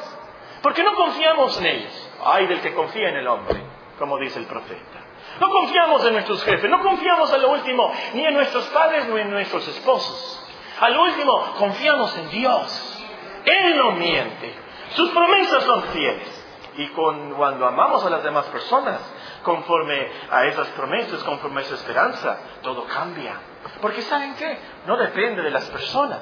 porque 0.61 0.83
no 0.83 0.93
confiamos 0.93 1.57
en 1.61 1.67
ellos, 1.67 2.11
ay 2.25 2.47
del 2.47 2.59
que 2.59 2.73
confía 2.73 3.07
en 3.07 3.15
el 3.15 3.27
hombre, 3.29 3.61
como 3.97 4.17
dice 4.17 4.39
el 4.39 4.45
profeta. 4.45 5.05
No 5.39 5.50
confiamos 5.50 6.06
en 6.06 6.13
nuestros 6.13 6.43
jefes, 6.43 6.69
no 6.69 6.82
confiamos 6.82 7.32
a 7.32 7.38
lo 7.38 7.52
último 7.52 7.91
ni 8.13 8.26
en 8.26 8.34
nuestros 8.34 8.65
padres 8.67 9.08
ni 9.08 9.19
en 9.19 9.32
nuestros 9.32 9.67
esposos. 9.67 10.41
Al 10.80 10.98
último, 10.98 11.54
confiamos 11.58 12.17
en 12.17 12.30
Dios. 12.30 13.04
Él 13.45 13.78
no 13.78 13.91
miente. 13.93 14.56
Sus 14.95 15.10
promesas 15.12 15.63
son 15.63 15.84
fieles. 15.84 16.41
Y 16.78 16.88
cuando 16.89 17.65
amamos 17.65 18.06
a 18.06 18.10
las 18.10 18.24
demás 18.24 18.45
personas, 18.48 19.00
conforme 19.43 20.12
a 20.30 20.45
esas 20.45 20.67
promesas, 20.69 21.24
conforme 21.24 21.62
a 21.62 21.63
esa 21.63 21.76
esperanza, 21.76 22.38
todo 22.62 22.86
cambia. 22.86 23.39
Porque 23.82 24.02
¿saben 24.02 24.36
qué? 24.36 24.58
No 24.86 24.98
depende 24.98 25.41
de 25.41 25.52
las 25.52 25.65
personas. 25.65 26.21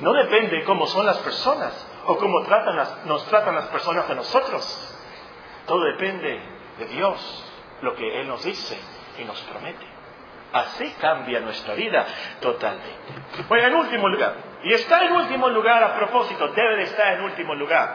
No 0.00 0.12
depende 0.14 0.56
de 0.56 0.64
cómo 0.64 0.86
son 0.86 1.04
las 1.04 1.18
personas 1.18 1.86
o 2.06 2.16
cómo 2.16 2.42
tratan 2.44 2.76
nos 3.04 3.24
tratan 3.26 3.54
las 3.54 3.66
personas 3.66 4.08
a 4.08 4.14
nosotros. 4.14 4.96
Todo 5.66 5.84
depende 5.84 6.42
de 6.78 6.86
Dios 6.86 7.49
lo 7.82 7.94
que 7.94 8.20
Él 8.20 8.28
nos 8.28 8.44
dice 8.44 8.78
y 9.18 9.24
nos 9.24 9.40
promete. 9.42 9.86
Así 10.52 10.94
cambia 11.00 11.40
nuestra 11.40 11.74
vida 11.74 12.06
totalmente. 12.40 12.96
Bueno, 13.48 13.68
en 13.68 13.74
último 13.74 14.08
lugar, 14.08 14.34
y 14.64 14.72
está 14.72 15.04
en 15.04 15.12
último 15.12 15.48
lugar 15.48 15.82
a 15.82 15.94
propósito, 15.94 16.48
debe 16.48 16.76
de 16.76 16.82
estar 16.84 17.14
en 17.14 17.22
último 17.22 17.54
lugar, 17.54 17.94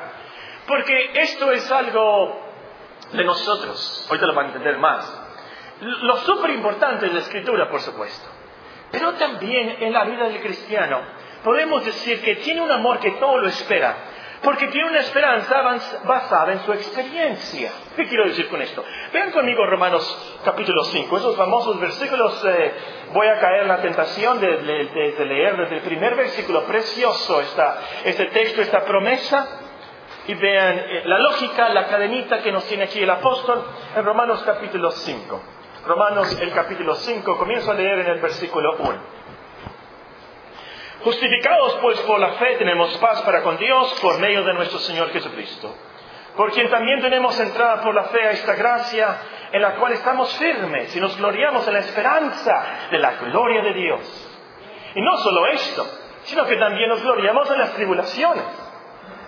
porque 0.66 1.12
esto 1.16 1.52
es 1.52 1.70
algo 1.72 2.42
de 3.12 3.24
nosotros, 3.24 4.08
hoy 4.10 4.18
te 4.18 4.26
lo 4.26 4.34
van 4.34 4.46
a 4.46 4.50
entender 4.50 4.78
más. 4.78 5.22
Lo 5.82 6.18
súper 6.18 6.52
importante 6.52 7.08
es 7.08 7.14
la 7.14 7.20
escritura, 7.20 7.70
por 7.70 7.82
supuesto, 7.82 8.30
pero 8.92 9.14
también 9.16 9.76
en 9.82 9.92
la 9.92 10.06
vida 10.06 10.30
del 10.30 10.42
cristiano 10.42 11.02
podemos 11.44 11.84
decir 11.84 12.22
que 12.22 12.38
tiene 12.38 12.62
un 12.62 12.72
amor 12.72 13.00
que 13.00 13.12
todo 13.12 13.38
lo 13.38 13.48
espera, 13.48 13.96
porque 14.46 14.68
tiene 14.68 14.90
una 14.90 15.00
esperanza 15.00 15.62
basada 16.06 16.54
en 16.54 16.60
su 16.60 16.72
experiencia. 16.72 17.72
¿Qué 17.96 18.08
quiero 18.08 18.26
decir 18.26 18.48
con 18.48 18.62
esto? 18.62 18.86
Vean 19.12 19.32
conmigo 19.32 19.66
Romanos 19.66 20.40
capítulo 20.46 20.84
5, 20.84 21.18
esos 21.18 21.36
famosos 21.36 21.80
versículos, 21.80 22.46
eh, 22.46 22.74
voy 23.12 23.28
a 23.28 23.40
caer 23.40 23.64
en 23.64 23.68
la 23.68 23.82
tentación 23.82 24.40
de, 24.40 24.62
leer 25.26 25.58
desde 25.58 25.78
el 25.78 25.82
primer 25.82 26.16
versículo, 26.16 26.64
precioso 26.66 27.42
está 27.42 27.80
este 28.04 28.28
texto, 28.28 28.62
esta 28.62 28.86
promesa, 28.86 29.48
y 30.28 30.36
vean 30.36 30.78
eh, 30.78 31.02
la 31.06 31.18
lógica, 31.18 31.70
la 31.70 31.88
cadenita 31.88 32.44
que 32.44 32.52
nos 32.52 32.66
tiene 32.66 32.84
aquí 32.84 33.02
el 33.02 33.10
apóstol 33.10 33.66
en 33.96 34.06
Romanos 34.06 34.44
capítulo 34.46 34.92
5. 34.92 35.42
Romanos 35.88 36.40
el 36.40 36.52
capítulo 36.52 36.94
5, 36.94 37.36
comienzo 37.36 37.72
a 37.72 37.74
leer 37.74 38.00
en 38.00 38.08
el 38.08 38.22
versículo 38.22 38.76
1. 38.78 39.25
Justificados 41.06 41.78
pues 41.84 42.00
por 42.00 42.20
la 42.20 42.32
fe 42.32 42.56
tenemos 42.56 42.98
paz 42.98 43.22
para 43.22 43.44
con 43.44 43.60
Dios 43.60 43.94
por 44.02 44.18
medio 44.18 44.44
de 44.44 44.56
nuestro 44.56 44.80
Señor 44.80 45.12
Jesucristo, 45.12 45.72
por 46.36 46.52
quien 46.52 46.68
también 46.68 47.00
tenemos 47.00 47.40
entrada 47.40 47.84
por 47.84 47.94
la 47.94 48.06
fe 48.06 48.24
a 48.24 48.32
esta 48.32 48.56
gracia 48.56 49.16
en 49.52 49.62
la 49.62 49.76
cual 49.76 49.94
estamos 49.94 50.36
firmes 50.36 50.96
y 50.96 51.00
nos 51.00 51.16
gloriamos 51.16 51.68
en 51.68 51.74
la 51.74 51.82
esperanza 51.82 52.66
de 52.90 52.98
la 52.98 53.12
gloria 53.18 53.62
de 53.62 53.74
Dios. 53.74 54.02
Y 54.96 55.02
no 55.02 55.16
solo 55.18 55.46
esto, 55.46 55.86
sino 56.24 56.44
que 56.48 56.58
también 56.58 56.90
nos 56.90 57.04
gloriamos 57.04 57.52
en 57.52 57.60
las 57.60 57.74
tribulaciones, 57.76 58.44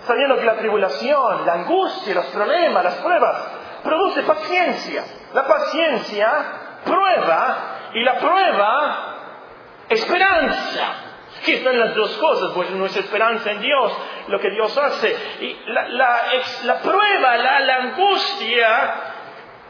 sabiendo 0.04 0.36
que 0.36 0.46
la 0.46 0.56
tribulación, 0.56 1.46
la 1.46 1.52
angustia, 1.52 2.12
los 2.12 2.26
problemas, 2.26 2.82
las 2.82 2.96
pruebas, 2.96 3.36
produce 3.84 4.24
paciencia. 4.24 5.04
La 5.32 5.46
paciencia 5.46 6.42
prueba 6.84 7.56
y 7.94 8.02
la 8.02 8.18
prueba 8.18 9.14
esperanza. 9.88 11.07
Aquí 11.38 11.52
están 11.52 11.78
las 11.78 11.94
dos 11.94 12.16
cosas, 12.18 12.50
pues 12.52 12.70
nuestra 12.70 13.02
esperanza 13.02 13.52
en 13.52 13.60
Dios, 13.60 13.92
lo 14.26 14.40
que 14.40 14.50
Dios 14.50 14.76
hace. 14.76 15.16
Y 15.40 15.56
la, 15.66 16.80
prueba, 16.82 17.36
la, 17.36 17.76
angustia, 17.76 18.94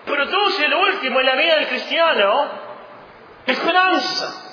produce 0.06 0.66
lo 0.66 0.80
último 0.80 1.20
en 1.20 1.26
la 1.26 1.36
vida 1.36 1.56
del 1.56 1.68
cristiano, 1.68 2.48
esperanza. 3.46 4.44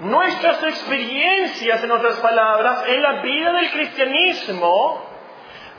Nuestras 0.00 0.62
experiencias, 0.64 1.82
en 1.82 1.90
otras 1.92 2.16
palabras, 2.16 2.84
en 2.88 3.02
la 3.02 3.22
vida 3.22 3.52
del 3.52 3.70
cristianismo, 3.70 5.08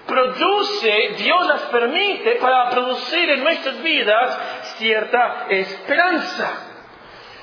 produce, 0.08 1.16
Dios 1.18 1.48
las 1.48 1.62
permite 1.64 2.36
para 2.36 2.70
producir 2.70 3.30
en 3.30 3.44
nuestras 3.44 3.82
vidas 3.84 4.40
cierta 4.78 5.48
esperanza. 5.50 6.66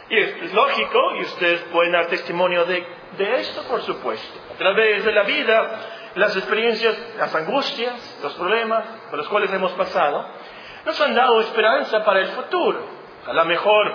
Y 0.08 0.18
es 0.18 0.54
lógico, 0.54 1.16
y 1.16 1.22
ustedes 1.22 1.62
pueden 1.72 1.92
dar 1.92 2.06
testimonio 2.06 2.64
de, 2.64 2.95
de 3.16 3.40
esto, 3.40 3.62
por 3.64 3.82
supuesto. 3.82 4.38
A 4.54 4.58
través 4.58 5.04
de 5.04 5.12
la 5.12 5.22
vida, 5.22 5.70
las 6.14 6.36
experiencias, 6.36 6.96
las 7.18 7.34
angustias, 7.34 8.18
los 8.22 8.34
problemas 8.34 8.84
por 9.10 9.18
los 9.18 9.28
cuales 9.28 9.52
hemos 9.52 9.72
pasado, 9.72 10.26
nos 10.84 11.00
han 11.00 11.14
dado 11.14 11.40
esperanza 11.40 12.04
para 12.04 12.20
el 12.20 12.28
futuro. 12.28 12.86
A 13.26 13.32
lo 13.32 13.44
mejor 13.44 13.92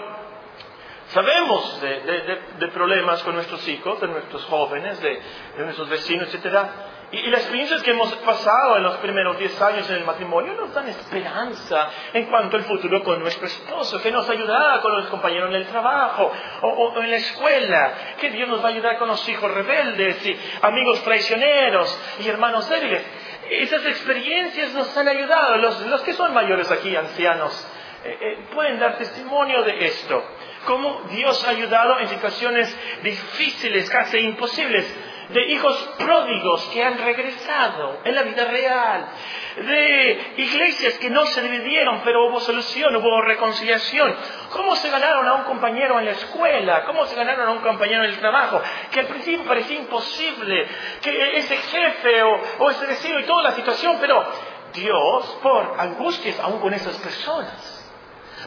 sabemos 1.08 1.82
de, 1.82 2.68
problemas 2.74 3.24
con 3.24 3.36
nuestros 3.36 3.68
hijos, 3.68 4.00
de 4.02 4.08
nuestros 4.08 4.46
jóvenes, 4.46 5.02
de, 5.02 5.22
de 5.58 5.64
nuestros 5.64 5.90
vecinos, 5.90 6.28
etcétera, 6.28 6.70
y, 7.12 7.30
las 7.30 7.42
experiencias 7.42 7.84
que 7.84 7.92
hemos 7.92 8.14
pasado 8.18 8.78
en 8.78 8.84
los 8.84 8.96
primeros 8.98 9.38
10 9.38 9.62
años 9.62 9.90
en 9.90 9.98
el 9.98 10.06
matrimonio 10.06 10.54
nos 10.54 10.74
dan 10.74 10.88
esperanza 10.88 11.90
en 12.14 12.26
cuanto 12.28 12.56
al 12.56 12.64
futuro 12.64 13.04
con 13.04 13.20
nuestro 13.20 13.48
esposo, 13.48 14.02
que 14.02 14.12
nos 14.12 14.30
ayudará 14.30 14.80
con 14.82 14.96
los 14.96 15.08
compañeros 15.08 15.50
en 15.50 15.56
el 15.56 15.68
trabajo 15.68 16.32
o, 16.62 16.94
en 17.02 17.12
la 17.12 17.18
escuela, 17.18 17.94
que 18.18 18.30
Dios 18.30 18.48
nos 18.48 18.64
va 18.64 18.70
a 18.70 18.72
ayudar 18.72 18.98
con 18.98 19.10
los 19.10 19.28
hijos 19.28 19.52
rebeldes 19.52 20.26
y 20.26 20.40
amigos 20.62 21.04
traicioneros 21.04 22.00
y 22.24 22.30
hermanos 22.30 22.70
débiles. 22.70 23.06
Esas 23.50 23.86
experiencias 23.86 24.74
nos 24.74 24.96
han 24.96 25.10
ayudado. 25.10 25.58
Los, 25.58 26.02
que 26.04 26.14
son 26.14 26.34
mayores 26.34 26.72
aquí, 26.72 26.96
ancianos, 26.96 27.68
eh, 28.06 28.18
eh, 28.22 28.46
pueden 28.54 28.80
dar 28.80 28.98
testimonio 28.98 29.64
de 29.64 29.86
esto. 29.86 30.24
Cómo 30.66 31.02
Dios 31.10 31.46
ha 31.46 31.50
ayudado 31.50 32.00
en 32.00 32.08
situaciones 32.08 32.74
difíciles, 33.04 33.90
casi 33.90 34.20
imposibles 34.20 34.86
de 35.34 35.42
hijos 35.52 35.78
pródigos 35.98 36.64
que 36.74 36.84
han 36.84 36.98
regresado 36.98 38.00
en 38.04 38.16
la 38.16 38.24
vida 38.24 38.46
real, 38.46 39.08
de 39.56 40.34
iglesias 40.38 40.98
que 41.00 41.10
no 41.10 41.26
se 41.26 41.42
dividieron, 41.42 42.02
pero 42.04 42.28
hubo 42.28 42.40
solución, 42.40 42.96
hubo 42.96 43.22
reconciliación. 43.22 44.16
¿Cómo 44.52 44.76
se 44.76 44.90
ganaron 44.90 45.28
a 45.28 45.34
un 45.36 45.44
compañero 45.44 46.00
en 46.00 46.06
la 46.06 46.12
escuela? 46.12 46.84
¿Cómo 46.86 47.06
se 47.06 47.16
ganaron 47.16 47.48
a 47.48 47.52
un 47.52 47.60
compañero 47.60 48.04
en 48.04 48.12
el 48.12 48.20
trabajo? 48.20 48.62
Que 48.92 49.02
al 49.02 49.08
principio 49.08 49.46
parecía 49.46 49.78
imposible, 49.78 50.68
que 51.02 51.38
ese 51.38 51.58
jefe 51.58 52.24
o, 52.24 52.42
o 52.60 52.70
ese 52.70 52.86
vecino 52.86 53.20
y 53.20 53.24
toda 53.24 53.44
la 53.44 53.52
situación, 53.52 53.98
pero 54.00 54.26
Dios, 54.74 55.38
por 55.42 55.76
angustias 55.80 56.40
aún 56.40 56.60
con 56.60 56.74
esas 56.74 56.98
personas, 56.98 57.78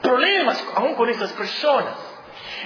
problemas 0.02 0.64
aún 0.74 0.94
con 0.94 1.08
esas 1.08 1.32
personas, 1.32 2.13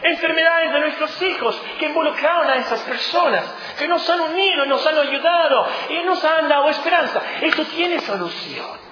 enfermedades 0.02 0.72
de 0.72 0.80
nuestros 0.80 1.22
hijos 1.22 1.60
que 1.78 1.86
involucraron 1.86 2.50
a 2.50 2.56
esas 2.56 2.80
personas, 2.82 3.44
que 3.78 3.88
nos 3.88 4.08
han 4.08 4.20
unido, 4.20 4.66
nos 4.66 4.86
han 4.86 4.98
ayudado 4.98 5.66
y 5.90 6.02
nos 6.04 6.24
han 6.24 6.48
dado 6.48 6.68
esperanza. 6.68 7.20
Esto 7.40 7.64
tiene 7.64 8.00
solución. 8.00 8.88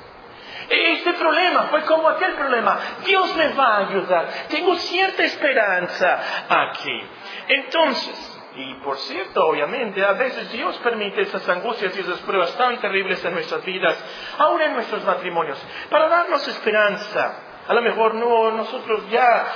Este 0.69 1.13
problema 1.13 1.69
fue 1.71 1.83
como 1.83 2.09
aquel 2.09 2.33
problema. 2.35 2.79
Dios 3.05 3.37
me 3.37 3.49
va 3.51 3.77
a 3.77 3.89
ayudar. 3.89 4.29
Tengo 4.49 4.75
cierta 4.77 5.23
esperanza 5.23 6.21
aquí. 6.49 7.03
Entonces, 7.49 8.37
y 8.57 8.75
por 8.83 8.97
cierto, 8.97 9.47
obviamente, 9.47 10.05
a 10.05 10.13
veces 10.13 10.51
Dios 10.51 10.77
permite 10.79 11.21
esas 11.21 11.47
angustias 11.49 11.97
y 11.97 12.01
esas 12.01 12.19
pruebas 12.21 12.57
tan 12.57 12.81
terribles 12.81 13.25
en 13.25 13.35
nuestras 13.35 13.65
vidas, 13.65 14.03
aún 14.39 14.61
en 14.63 14.73
nuestros 14.73 15.05
matrimonios, 15.05 15.59
para 15.91 16.09
darnos 16.09 16.47
esperanza. 16.49 17.43
A 17.69 17.75
lo 17.75 17.83
mejor 17.83 18.15
no, 18.15 18.53
nosotros 18.53 19.09
ya 19.11 19.47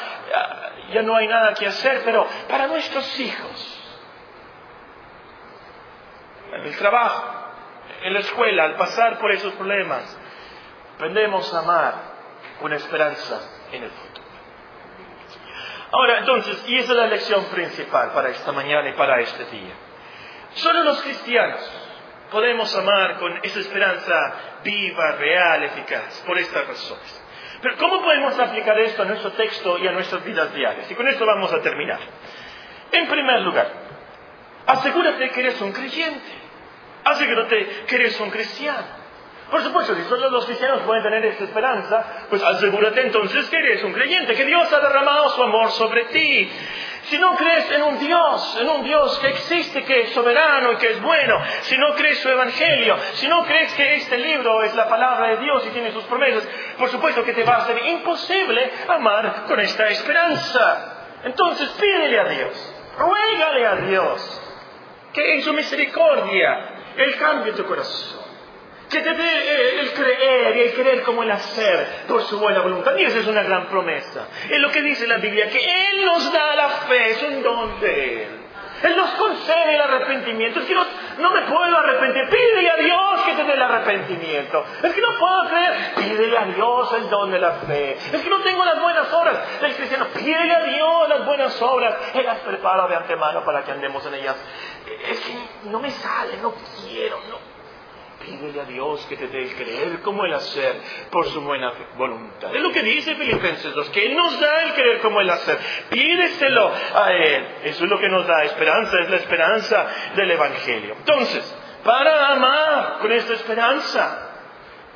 ya 0.93 1.03
no 1.03 1.17
hay 1.17 1.27
nada 1.27 1.55
que 1.55 1.67
hacer, 1.67 2.03
pero 2.05 2.27
para 2.49 2.67
nuestros 2.67 3.19
hijos, 3.21 3.81
en 6.53 6.63
el 6.63 6.77
trabajo, 6.77 7.35
en 8.03 8.13
la 8.13 8.21
escuela, 8.21 8.65
al 8.65 8.77
pasar 8.77 9.19
por 9.19 9.31
esos 9.33 9.53
problemas, 9.55 10.19
aprendemos 10.97 11.53
a 11.55 11.59
amar 11.61 11.95
con 12.61 12.73
esperanza 12.73 13.41
en 13.73 13.85
el 13.85 13.91
futuro. 13.91 14.27
Ahora, 15.93 16.19
entonces, 16.19 16.65
y 16.69 16.77
esa 16.77 16.93
es 16.93 16.99
la 16.99 17.07
lección 17.07 17.45
principal 17.47 18.13
para 18.13 18.29
esta 18.29 18.53
mañana 18.53 18.89
y 18.91 18.93
para 18.93 19.21
este 19.21 19.45
día. 19.47 19.75
Solo 20.55 20.85
los 20.85 21.03
cristianos 21.03 21.61
podemos 22.31 22.75
amar 22.77 23.19
con 23.19 23.41
esa 23.43 23.59
esperanza 23.61 24.15
viva, 24.63 25.13
real, 25.13 25.65
eficaz, 25.65 26.23
por 26.27 26.39
estas 26.39 26.67
razones. 26.67 27.20
Pero 27.63 27.77
¿cómo 27.77 28.03
podemos 28.03 28.39
aplicar 28.39 28.79
esto 28.81 29.03
a 29.03 29.05
nuestro 29.05 29.33
texto 29.33 29.79
y 29.79 29.87
a 29.87 29.93
nuestras 29.93 30.25
vidas 30.25 30.55
diarias? 30.55 30.91
Y 30.91 30.95
con 30.95 31.07
esto 31.09 31.27
vamos 31.27 31.53
a 31.53 31.61
terminar. 31.61 32.01
En 32.93 33.07
primer 33.07 33.41
lugar, 33.43 33.71
asegúrate 34.67 35.29
que 35.31 35.41
eres 35.41 35.61
un 35.61 35.73
creyente. 35.73 36.33
Asegúrate 37.05 37.85
que 37.87 37.95
eres 37.97 38.19
un 38.21 38.31
cristiano. 38.31 39.00
Por 39.51 39.63
supuesto, 39.63 39.97
si 39.97 40.05
solo 40.05 40.31
los 40.31 40.47
cristianos 40.47 40.83
pueden 40.83 41.03
tener 41.03 41.25
esta 41.25 41.45
esperanza, 41.45 42.27
pues 42.29 42.41
asegúrate 42.43 43.01
entonces 43.01 43.51
que 43.51 43.57
eres 43.57 43.83
un 43.83 43.93
creyente, 43.93 44.37
que 44.37 44.45
Dios 44.45 44.73
ha 44.73 44.79
derramado 44.79 45.29
su 45.31 45.43
amor 45.43 45.71
sobre 45.73 46.05
ti. 46.05 46.49
Si 47.05 47.19
no 47.19 47.35
crees 47.35 47.69
en 47.73 47.83
un 47.83 47.99
Dios, 47.99 48.59
en 48.61 48.69
un 48.69 48.85
Dios 48.85 49.19
que 49.19 49.29
existe, 49.29 49.83
que 49.83 50.03
es 50.03 50.11
soberano 50.11 50.73
y 50.73 50.77
que 50.77 50.93
es 50.93 51.03
bueno, 51.03 51.43
si 51.63 51.77
no 51.77 51.95
crees 51.97 52.21
su 52.21 52.29
evangelio, 52.29 52.97
si 53.15 53.27
no 53.27 53.45
crees 53.45 53.73
que 53.75 53.95
este 53.97 54.19
libro 54.19 54.63
es 54.63 54.73
la 54.77 54.89
palabra 54.89 55.31
de 55.31 55.39
Dios 55.39 55.67
y 55.67 55.71
tiene 55.71 55.91
sus 55.91 56.05
promesas, 56.05 56.47
por 56.79 56.89
supuesto 56.89 57.25
que 57.25 57.33
te 57.33 57.43
va 57.43 57.57
a 57.57 57.67
ser 57.67 57.85
imposible 57.87 58.71
amar 58.87 59.47
con 59.49 59.59
esta 59.59 59.89
esperanza. 59.89 61.19
Entonces 61.25 61.71
pídele 61.71 62.21
a 62.21 62.25
Dios, 62.25 62.75
ruégale 62.99 63.67
a 63.67 63.77
Dios, 63.77 64.43
que 65.13 65.35
en 65.35 65.43
su 65.43 65.53
misericordia 65.53 66.93
Él 66.97 67.17
cambie 67.17 67.53
tu 67.55 67.65
corazón 67.65 68.20
que 68.91 69.01
te 69.01 69.15
dé 69.15 69.25
eh, 69.25 69.81
el 69.81 69.93
creer 69.93 70.57
y 70.57 70.61
el 70.63 70.75
creer 70.75 71.03
como 71.03 71.23
el 71.23 71.31
hacer 71.31 72.05
por 72.09 72.23
su 72.23 72.39
buena 72.39 72.61
voluntad. 72.61 72.97
Y 72.97 73.05
esa 73.05 73.21
es 73.21 73.27
una 73.27 73.43
gran 73.43 73.67
promesa. 73.69 74.27
Es 74.51 74.59
lo 74.59 74.71
que 74.71 74.83
dice 74.83 75.07
la 75.07 75.19
Biblia, 75.19 75.49
que 75.49 75.59
Él 75.59 76.05
nos 76.05 76.33
da 76.33 76.55
la 76.57 76.69
fe, 76.69 77.11
es 77.11 77.23
un 77.23 77.43
don 77.43 77.81
de 77.81 78.23
Él. 78.25 78.41
Él 78.83 78.97
nos 78.97 79.11
concede 79.11 79.75
el 79.75 79.81
arrepentimiento. 79.81 80.61
Es 80.61 80.67
que 80.67 80.75
no, 80.75 80.87
no, 81.19 81.31
me 81.33 81.43
puedo 81.43 81.77
arrepentir. 81.77 82.29
Pídele 82.31 82.71
a 82.71 82.77
Dios 82.77 83.21
que 83.27 83.35
te 83.35 83.45
dé 83.45 83.53
el 83.53 83.63
arrepentimiento. 83.63 84.65
Es 84.83 84.95
que 84.95 85.01
no 85.03 85.19
puedo 85.19 85.49
creer. 85.51 85.95
Pídele 85.97 86.39
a 86.39 86.45
Dios 86.47 86.93
el 86.95 87.11
don 87.11 87.31
de 87.31 87.39
la 87.39 87.53
fe. 87.53 87.93
Es 87.93 88.23
que 88.23 88.31
no 88.31 88.41
tengo 88.41 88.65
las 88.65 88.81
buenas 88.81 89.13
obras 89.13 89.61
del 89.61 89.75
cristiano. 89.75 90.07
Pídele 90.15 90.55
a 90.55 90.63
Dios 90.63 91.09
las 91.11 91.27
buenas 91.27 91.61
obras. 91.61 91.95
Él 92.15 92.25
las 92.25 92.39
prepara 92.39 92.89
de 92.89 92.97
antemano 92.97 93.45
para 93.45 93.63
que 93.65 93.71
andemos 93.71 94.05
en 94.07 94.15
ellas. 94.15 94.37
Es 95.11 95.21
que 95.21 95.69
no 95.69 95.79
me 95.79 95.91
sale, 95.91 96.39
no 96.39 96.55
quiero, 96.89 97.21
no. 97.29 97.50
Pídele 98.21 98.61
a 98.61 98.65
Dios 98.65 99.07
que 99.07 99.17
te 99.17 99.29
dé 99.29 99.43
el 99.45 99.55
creer 99.55 100.01
como 100.03 100.27
el 100.27 100.35
hacer 100.35 100.77
por 101.11 101.27
su 101.29 101.41
buena 101.41 101.73
voluntad. 101.97 102.55
Es 102.55 102.61
lo 102.61 102.71
que 102.71 102.83
dice 102.83 103.15
Filipenses 103.15 103.75
2, 103.75 103.89
que 103.91 104.07
Él 104.07 104.15
nos 104.15 104.39
da 104.39 104.63
el 104.65 104.75
creer 104.75 104.99
como 105.01 105.23
el 105.23 105.31
hacer. 105.31 105.59
Pídeselo 105.89 106.71
a 106.95 107.13
Él. 107.13 107.47
Eso 107.65 107.85
es 107.85 107.91
lo 107.91 107.99
que 107.99 108.11
nos 108.11 108.27
da 108.27 108.45
esperanza, 108.45 108.99
es 109.01 109.11
la 109.11 109.17
esperanza 109.17 109.87
del 110.17 110.31
Evangelio. 110.33 110.97
Entonces, 110.99 111.57
para 111.83 112.29
amar 112.29 112.99
con 113.01 113.11
esta 113.11 113.33
esperanza, 113.33 114.31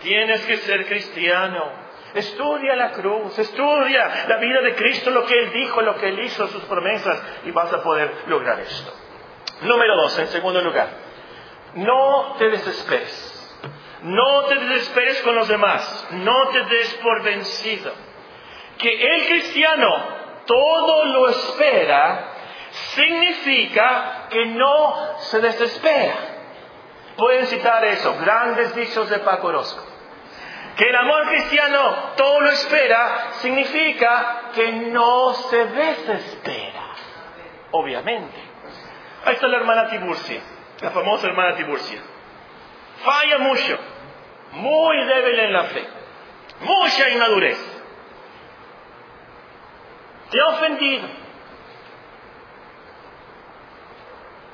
tienes 0.03 0.45
que 0.45 0.59
ser 0.59 0.85
cristiano. 0.87 1.85
Estudia 2.13 2.77
la 2.77 2.93
cruz, 2.93 3.39
estudia 3.39 4.27
la 4.29 4.37
vida 4.37 4.61
de 4.61 4.75
Cristo, 4.75 5.11
lo 5.11 5.25
que 5.25 5.35
Él 5.35 5.51
dijo, 5.51 5.81
lo 5.81 5.97
que 5.97 6.09
Él 6.09 6.21
hizo, 6.21 6.47
sus 6.49 6.63
promesas, 6.65 7.23
y 7.45 7.51
vas 7.53 7.73
a 7.73 7.83
poder 7.83 8.13
lograr 8.27 8.61
esto. 8.61 8.93
Número 9.63 9.97
dos, 9.97 10.19
en 10.19 10.27
segundo 10.27 10.61
lugar. 10.61 11.04
No 11.75 12.37
te 12.39 12.49
desesperes. 12.51 13.31
No 14.03 14.45
te 14.45 14.57
desesperes 14.57 15.23
con 15.23 15.35
los 15.35 15.49
demás. 15.49 16.07
No 16.13 16.49
te 16.49 16.65
des 16.65 16.95
por 16.95 17.23
vencido. 17.23 17.93
Que 18.79 19.15
el 19.15 19.27
cristiano 19.29 19.89
todo 20.47 21.05
lo 21.07 21.29
espera 21.31 22.29
significa 22.71 24.29
que 24.31 24.47
no 24.47 25.19
se 25.19 25.41
desespera. 25.41 26.15
Pueden 27.17 27.47
citar 27.47 27.85
eso, 27.85 28.17
grandes 28.21 28.75
dichos 28.75 29.09
de 29.09 29.21
Paco 29.21 29.49
Orozco. 29.49 29.85
Que 30.77 30.89
el 30.89 30.97
amor 30.97 31.29
cristiano 31.29 31.95
todo 32.17 32.41
lo 32.41 32.51
espera 32.51 33.29
significa 33.41 34.51
que 34.55 34.73
no 34.73 35.33
se 35.35 35.65
desespera. 35.67 36.83
Obviamente. 37.71 38.43
Ahí 39.25 39.35
está 39.35 39.47
la 39.47 39.57
hermana 39.57 39.89
Tiburcia 39.89 40.54
la 40.81 40.91
famosa 40.91 41.27
hermana 41.27 41.57
Tiburcia. 41.57 42.01
Falla 43.05 43.39
mucho, 43.39 43.79
muy 44.53 45.05
débil 45.05 45.41
en 45.41 45.53
la 45.53 45.65
fe, 45.65 45.87
mucha 46.61 47.09
inmadurez. 47.11 47.59
Te 50.31 50.41
ha 50.41 50.47
ofendido. 50.49 51.09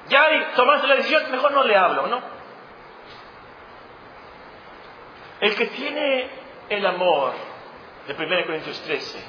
Ya 0.09 0.53
tomaste 0.57 0.87
la 0.89 0.97
decisión, 0.97 1.31
mejor 1.31 1.53
no 1.53 1.63
le 1.63 1.77
hablo, 1.77 2.07
¿no? 2.09 2.21
El 5.41 5.55
que 5.55 5.67
tiene 5.67 6.29
el 6.69 6.85
amor 6.85 7.33
de 8.07 8.15
1 8.15 8.47
Corintios 8.47 8.81
13 8.83 9.25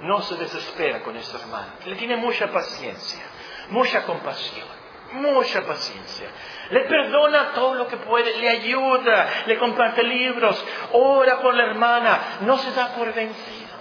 no 0.00 0.20
se 0.22 0.34
desespera 0.34 1.02
con 1.02 1.16
esta 1.16 1.38
hermana. 1.38 1.74
Le 1.86 1.94
tiene 1.94 2.16
mucha 2.16 2.50
paciencia, 2.50 3.24
mucha 3.70 4.04
compasión 4.04 4.81
mucha 5.12 5.62
paciencia. 5.62 6.28
Le 6.70 6.80
perdona 6.80 7.52
todo 7.52 7.74
lo 7.74 7.86
que 7.86 7.96
puede, 7.98 8.36
le 8.38 8.48
ayuda, 8.48 9.44
le 9.46 9.58
comparte 9.58 10.02
libros, 10.02 10.64
ora 10.92 11.40
por 11.40 11.54
la 11.54 11.64
hermana, 11.64 12.38
no 12.40 12.58
se 12.58 12.72
da 12.72 12.94
por 12.94 13.12
vencido. 13.12 13.72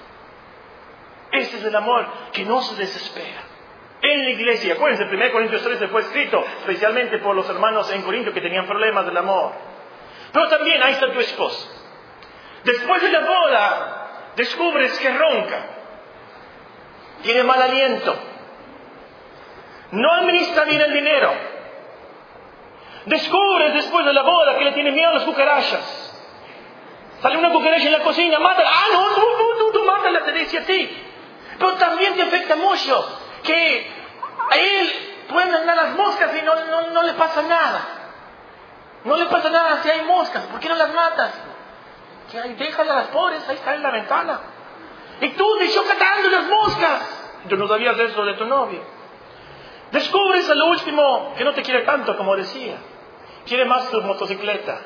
Ese 1.31 1.57
es 1.57 1.63
el 1.63 1.75
amor 1.75 2.07
que 2.33 2.43
no 2.43 2.61
se 2.61 2.75
desespera. 2.75 3.41
En 4.01 4.23
la 4.23 4.29
iglesia, 4.31 4.73
acuérdense, 4.73 5.03
1 5.03 5.31
Corintios 5.31 5.63
13 5.63 5.87
fue 5.87 6.01
escrito 6.01 6.43
especialmente 6.59 7.19
por 7.19 7.35
los 7.35 7.47
hermanos 7.49 7.91
en 7.91 8.01
Corinto 8.01 8.33
que 8.33 8.41
tenían 8.41 8.65
problemas 8.65 9.05
del 9.05 9.17
amor. 9.17 9.53
Pero 10.33 10.47
también 10.49 10.81
ahí 10.81 10.93
está 10.93 11.11
tu 11.11 11.19
esposo. 11.19 11.69
Después 12.63 13.01
de 13.01 13.11
la 13.11 13.19
boda, 13.19 14.31
descubres 14.35 14.97
que 14.99 15.09
ronca, 15.11 15.65
tiene 17.21 17.43
mal 17.43 17.61
aliento, 17.61 18.15
no 19.91 20.13
administra 20.13 20.65
bien 20.65 20.81
el 20.81 20.93
dinero. 20.93 21.33
Descubres 23.05 23.73
después 23.73 24.05
de 24.05 24.13
la 24.13 24.21
boda 24.21 24.57
que 24.57 24.65
le 24.65 24.71
tiene 24.73 24.91
miedo 24.91 25.09
a 25.09 25.13
las 25.13 25.23
cucarachas. 25.23 26.07
Sale 27.21 27.37
una 27.37 27.51
cucaracha 27.51 27.85
en 27.85 27.91
la 27.91 27.99
cocina, 27.99 28.39
mátala. 28.39 28.69
Ah, 28.71 28.85
no, 28.93 29.07
tú, 29.09 29.21
tú, 29.21 29.57
tú, 29.59 29.71
tú 29.79 29.85
mátala, 29.85 30.23
te 30.23 30.31
dice 30.33 30.59
a 30.59 30.65
ti. 30.65 30.89
Pero 31.57 31.73
también 31.73 32.15
te 32.15 32.23
afecta 32.23 32.55
mucho 32.55 33.19
que 33.43 33.91
a 34.51 34.57
él 34.57 34.93
pueden 35.29 35.53
andar 35.53 35.75
las 35.75 35.95
moscas 35.95 36.31
y 36.35 36.41
no, 36.43 36.55
no, 36.65 36.87
no 36.89 37.03
le 37.03 37.13
pasa 37.13 37.41
nada. 37.43 37.87
No 39.03 39.17
le 39.17 39.25
pasa 39.25 39.49
nada 39.49 39.81
si 39.83 39.89
hay 39.89 40.01
moscas. 40.03 40.43
¿Por 40.45 40.59
qué 40.59 40.69
no 40.69 40.75
las 40.75 40.93
matas? 40.93 41.33
Déjala 42.57 42.93
a 42.93 42.95
las 42.97 43.07
pobres, 43.07 43.47
ahí 43.49 43.55
está 43.55 43.75
en 43.75 43.83
la 43.83 43.91
ventana. 43.91 44.39
Y 45.21 45.29
tú 45.29 45.57
te 45.59 45.69
catando 45.87 46.29
las 46.29 46.45
moscas. 46.45 47.01
Yo 47.47 47.57
no 47.57 47.67
sabías 47.67 47.97
eso 47.99 48.23
de 48.23 48.33
tu 48.35 48.45
novio. 48.45 48.81
Descubres 49.91 50.49
a 50.49 50.55
lo 50.55 50.67
último 50.67 51.33
que 51.37 51.43
no 51.43 51.53
te 51.53 51.61
quiere 51.61 51.83
tanto 51.83 52.15
como 52.15 52.35
decía. 52.35 52.77
Quiere 53.45 53.65
más 53.65 53.89
tu 53.89 54.01
motocicleta 54.01 54.79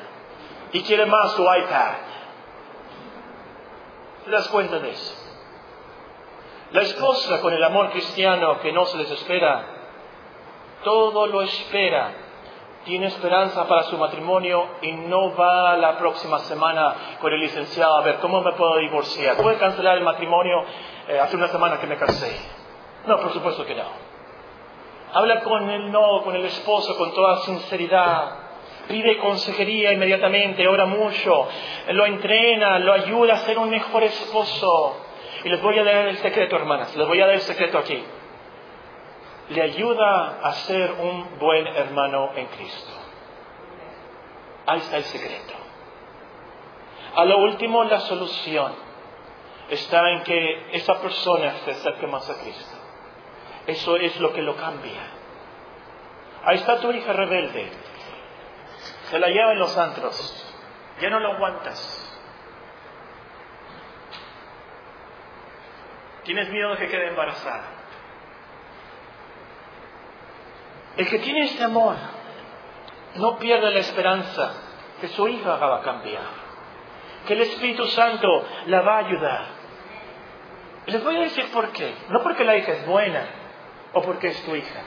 y 0.72 0.82
quiere 0.82 1.06
más 1.06 1.32
su 1.32 1.42
iPad. 1.42 1.92
¿Te 4.24 4.30
das 4.30 4.48
cuenta 4.48 4.78
de 4.78 4.90
eso? 4.90 5.14
La 6.72 6.82
esposa 6.82 7.40
con 7.40 7.52
el 7.52 7.62
amor 7.62 7.90
cristiano 7.90 8.58
que 8.60 8.72
no 8.72 8.84
se 8.86 8.98
desespera, 8.98 9.64
todo 10.82 11.28
lo 11.28 11.42
espera, 11.42 12.12
tiene 12.84 13.06
esperanza 13.06 13.68
para 13.68 13.84
su 13.84 13.96
matrimonio 13.96 14.66
y 14.82 14.92
no 14.92 15.34
va 15.36 15.76
la 15.76 15.96
próxima 15.98 16.40
semana 16.40 17.18
con 17.20 17.32
el 17.32 17.40
licenciado 17.40 17.96
a 17.96 18.02
ver 18.02 18.16
cómo 18.18 18.40
me 18.40 18.52
puedo 18.52 18.78
divorciar. 18.78 19.36
¿Puede 19.36 19.58
cancelar 19.58 19.98
el 19.98 20.04
matrimonio? 20.04 20.64
Eh, 21.08 21.20
hace 21.20 21.36
una 21.36 21.48
semana 21.48 21.78
que 21.78 21.86
me 21.86 21.96
casé. 21.96 22.36
No, 23.06 23.18
por 23.18 23.32
supuesto 23.32 23.64
que 23.64 23.74
no. 23.76 24.05
Habla 25.16 25.40
con 25.40 25.70
el 25.70 25.90
no, 25.90 26.20
con 26.24 26.36
el 26.36 26.44
esposo 26.44 26.94
con 26.98 27.14
toda 27.14 27.38
sinceridad. 27.38 28.36
Pide 28.86 29.16
consejería 29.16 29.90
inmediatamente, 29.94 30.68
ora 30.68 30.84
mucho, 30.84 31.48
lo 31.88 32.04
entrena, 32.04 32.78
lo 32.80 32.92
ayuda 32.92 33.32
a 33.32 33.38
ser 33.38 33.58
un 33.58 33.70
mejor 33.70 34.02
esposo. 34.02 34.98
Y 35.42 35.48
les 35.48 35.62
voy 35.62 35.78
a 35.78 35.84
dar 35.84 36.08
el 36.08 36.18
secreto, 36.18 36.56
hermanas, 36.56 36.94
les 36.94 37.08
voy 37.08 37.18
a 37.18 37.24
dar 37.24 37.34
el 37.34 37.40
secreto 37.40 37.78
aquí. 37.78 38.04
Le 39.48 39.62
ayuda 39.62 40.38
a 40.42 40.52
ser 40.52 40.92
un 40.92 41.38
buen 41.38 41.66
hermano 41.66 42.32
en 42.36 42.46
Cristo. 42.48 42.92
Ahí 44.66 44.80
está 44.80 44.98
el 44.98 45.04
secreto. 45.04 45.54
A 47.14 47.24
lo 47.24 47.38
último, 47.38 47.84
la 47.84 48.00
solución 48.00 48.70
está 49.70 50.10
en 50.10 50.24
que 50.24 50.76
esa 50.76 51.00
persona 51.00 51.54
se 51.64 51.70
acerque 51.70 52.06
más 52.06 52.28
a 52.28 52.34
Cristo. 52.34 52.75
Eso 53.66 53.96
es 53.96 54.18
lo 54.20 54.32
que 54.32 54.42
lo 54.42 54.56
cambia. 54.56 55.00
Ahí 56.44 56.56
está 56.58 56.80
tu 56.80 56.92
hija 56.92 57.12
rebelde. 57.12 57.70
Se 59.10 59.18
la 59.18 59.28
lleva 59.28 59.52
en 59.52 59.58
los 59.58 59.76
antros. 59.76 60.54
Ya 61.00 61.10
no 61.10 61.18
lo 61.18 61.32
aguantas. 61.32 62.02
Tienes 66.22 66.48
miedo 66.50 66.70
de 66.70 66.76
que 66.78 66.88
quede 66.88 67.08
embarazada. 67.08 67.64
El 70.96 71.08
que 71.08 71.18
tiene 71.18 71.44
este 71.44 71.64
amor 71.64 71.96
no 73.16 73.38
pierde 73.38 73.70
la 73.70 73.80
esperanza 73.80 74.54
que 75.00 75.08
su 75.08 75.28
hija 75.28 75.56
va 75.56 75.78
a 75.78 75.82
cambiar. 75.82 76.46
que 77.26 77.32
el 77.32 77.42
Espíritu 77.42 77.84
Santo 77.88 78.28
la 78.66 78.82
va 78.82 78.94
a 78.96 79.06
ayudar. 79.06 79.46
Les 80.86 81.02
voy 81.02 81.16
a 81.16 81.20
decir 81.20 81.50
por 81.52 81.72
qué. 81.72 81.92
No 82.08 82.22
porque 82.22 82.44
la 82.44 82.56
hija 82.56 82.72
es 82.72 82.86
buena 82.86 83.45
o 83.96 84.02
porque 84.02 84.28
es 84.28 84.42
tu 84.42 84.54
hija. 84.54 84.80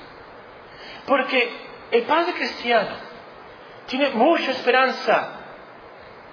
Porque 1.05 1.51
el 1.91 2.03
padre 2.03 2.33
cristiano 2.33 2.95
tiene 3.87 4.11
mucha 4.11 4.51
esperanza. 4.51 5.35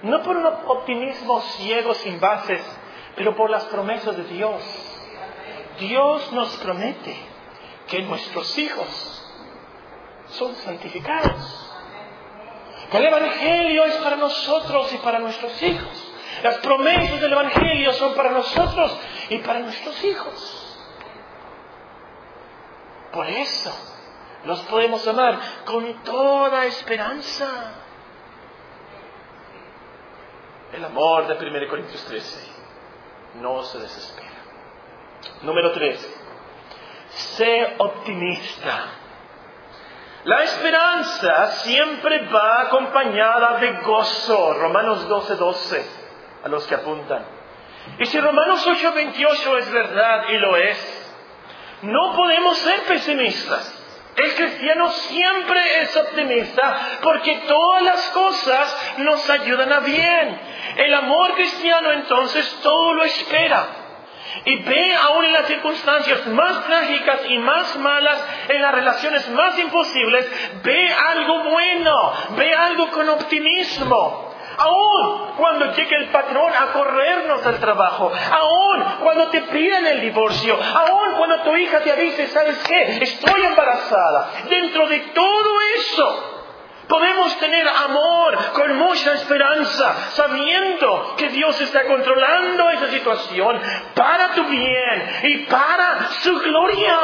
No 0.02 0.22
por 0.22 0.36
un 0.36 0.46
optimismo 0.46 1.40
ciego 1.40 1.94
sin 1.94 2.20
bases, 2.20 2.62
pero 3.16 3.34
por 3.34 3.48
las 3.48 3.64
promesas 3.64 4.14
de 4.14 4.24
Dios. 4.24 4.62
Dios 5.80 6.32
nos 6.32 6.54
promete 6.58 7.16
que 7.88 8.02
nuestros 8.02 8.58
hijos 8.58 9.32
son 10.28 10.54
santificados. 10.56 11.72
Que 12.90 12.98
el 12.98 13.06
Evangelio 13.06 13.84
es 13.86 13.94
para 13.96 14.16
nosotros 14.16 14.92
y 14.92 14.98
para 14.98 15.18
nuestros 15.18 15.62
hijos. 15.62 16.12
Las 16.42 16.58
promesas 16.58 17.20
del 17.22 17.32
Evangelio 17.32 17.92
son 17.94 18.14
para 18.14 18.32
nosotros 18.32 18.98
y 19.30 19.38
para 19.38 19.60
nuestros 19.60 20.04
hijos. 20.04 20.65
Por 23.12 23.26
eso 23.28 23.72
los 24.44 24.60
podemos 24.62 25.06
amar 25.08 25.38
con 25.64 26.02
toda 26.02 26.66
esperanza. 26.66 27.48
El 30.72 30.84
amor 30.84 31.26
de 31.26 31.34
1 31.34 31.68
Corintios 31.68 32.04
13 32.04 32.52
no 33.40 33.62
se 33.62 33.78
desespera. 33.78 34.26
Número 35.42 35.72
3. 35.72 36.20
Sé 37.08 37.74
optimista. 37.78 38.84
La 40.24 40.42
esperanza 40.42 41.46
siempre 41.62 42.26
va 42.26 42.62
acompañada 42.62 43.58
de 43.58 43.72
gozo. 43.82 44.54
Romanos 44.54 45.08
12, 45.08 45.36
12, 45.36 45.86
a 46.44 46.48
los 46.48 46.66
que 46.66 46.74
apuntan. 46.74 47.24
Y 47.98 48.06
si 48.06 48.20
Romanos 48.20 48.66
8, 48.66 48.92
28 48.92 49.58
es 49.58 49.72
verdad 49.72 50.24
y 50.28 50.38
lo 50.38 50.56
es, 50.56 50.95
no 51.86 52.12
podemos 52.14 52.58
ser 52.58 52.80
pesimistas. 52.82 53.82
El 54.16 54.34
cristiano 54.34 54.90
siempre 54.90 55.82
es 55.82 55.96
optimista 55.96 56.98
porque 57.02 57.36
todas 57.46 57.82
las 57.82 58.00
cosas 58.08 58.98
nos 58.98 59.28
ayudan 59.28 59.72
a 59.72 59.80
bien. 59.80 60.40
El 60.76 60.94
amor 60.94 61.34
cristiano 61.34 61.92
entonces 61.92 62.60
todo 62.62 62.94
lo 62.94 63.04
espera 63.04 63.66
y 64.44 64.56
ve 64.56 64.94
aún 64.94 65.24
en 65.24 65.32
las 65.32 65.46
circunstancias 65.46 66.26
más 66.28 66.64
trágicas 66.64 67.20
y 67.28 67.38
más 67.38 67.76
malas, 67.76 68.18
en 68.48 68.62
las 68.62 68.74
relaciones 68.74 69.28
más 69.30 69.58
imposibles, 69.58 70.28
ve 70.62 70.92
algo 70.92 71.44
bueno, 71.50 72.12
ve 72.36 72.54
algo 72.54 72.90
con 72.90 73.08
optimismo. 73.08 74.25
Aún 74.58 75.34
cuando 75.36 75.72
llegue 75.74 75.96
el 75.96 76.08
patrón 76.08 76.52
a 76.52 76.72
corrernos 76.72 77.44
al 77.46 77.58
trabajo, 77.60 78.10
aún 78.30 78.84
cuando 79.02 79.28
te 79.28 79.42
piden 79.42 79.86
el 79.86 80.00
divorcio, 80.00 80.54
aún 80.54 81.14
cuando 81.16 81.40
tu 81.42 81.56
hija 81.56 81.80
te 81.80 81.92
avise, 81.92 82.28
¿sabes 82.28 82.58
qué? 82.66 82.98
Estoy 83.02 83.42
embarazada. 83.42 84.30
Dentro 84.48 84.88
de 84.88 84.98
todo 85.00 85.60
eso, 85.76 86.36
Podemos 86.88 87.36
tener 87.40 87.66
amor 87.66 88.36
con 88.52 88.76
mucha 88.76 89.14
esperanza, 89.14 89.92
sabiendo 90.12 91.14
que 91.16 91.30
Dios 91.30 91.60
está 91.60 91.84
controlando 91.84 92.70
esa 92.70 92.88
situación 92.88 93.60
para 93.94 94.28
tu 94.34 94.44
bien 94.44 95.20
y 95.24 95.36
para 95.46 96.10
su 96.22 96.38
gloria. 96.38 96.98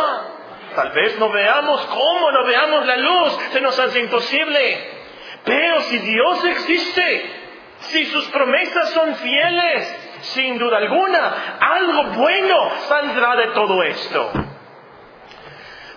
Tal 0.76 0.92
vez 0.92 1.18
no 1.18 1.28
veamos 1.30 1.84
cómo, 1.86 2.30
no 2.30 2.44
veamos 2.44 2.86
la 2.86 2.96
luz, 2.96 3.38
se 3.52 3.60
nos 3.60 3.76
hace 3.78 3.98
imposible. 4.00 5.02
Pero 5.44 5.80
si 5.82 5.98
Dios 5.98 6.44
existe, 6.44 7.41
si 7.82 8.06
sus 8.06 8.28
promesas 8.28 8.90
son 8.90 9.14
fieles, 9.16 10.18
sin 10.22 10.58
duda 10.58 10.78
alguna, 10.78 11.56
algo 11.60 12.04
bueno 12.14 12.70
saldrá 12.88 13.36
de 13.36 13.46
todo 13.48 13.82
esto. 13.82 14.32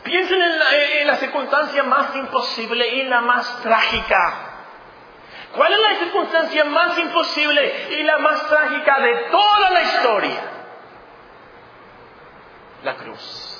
Piensen 0.03 0.39
en 0.39 1.07
la, 1.07 1.15
circunstancia 1.15 1.81
más 1.83 2.15
imposible 2.15 2.87
y 2.87 3.03
la 3.03 3.21
más 3.21 3.61
trágica. 3.63 4.51
¿Cuál 5.55 5.73
es 5.73 5.79
la 5.79 5.95
circunstancia 5.95 6.65
más 6.65 6.97
imposible 6.99 7.87
y 7.89 8.03
la 8.03 8.19
más 8.19 8.47
trágica 8.47 8.99
de 8.99 9.15
toda 9.31 9.69
la 9.71 9.81
historia? 9.81 10.41
La 12.83 12.95
cruz. 12.97 13.51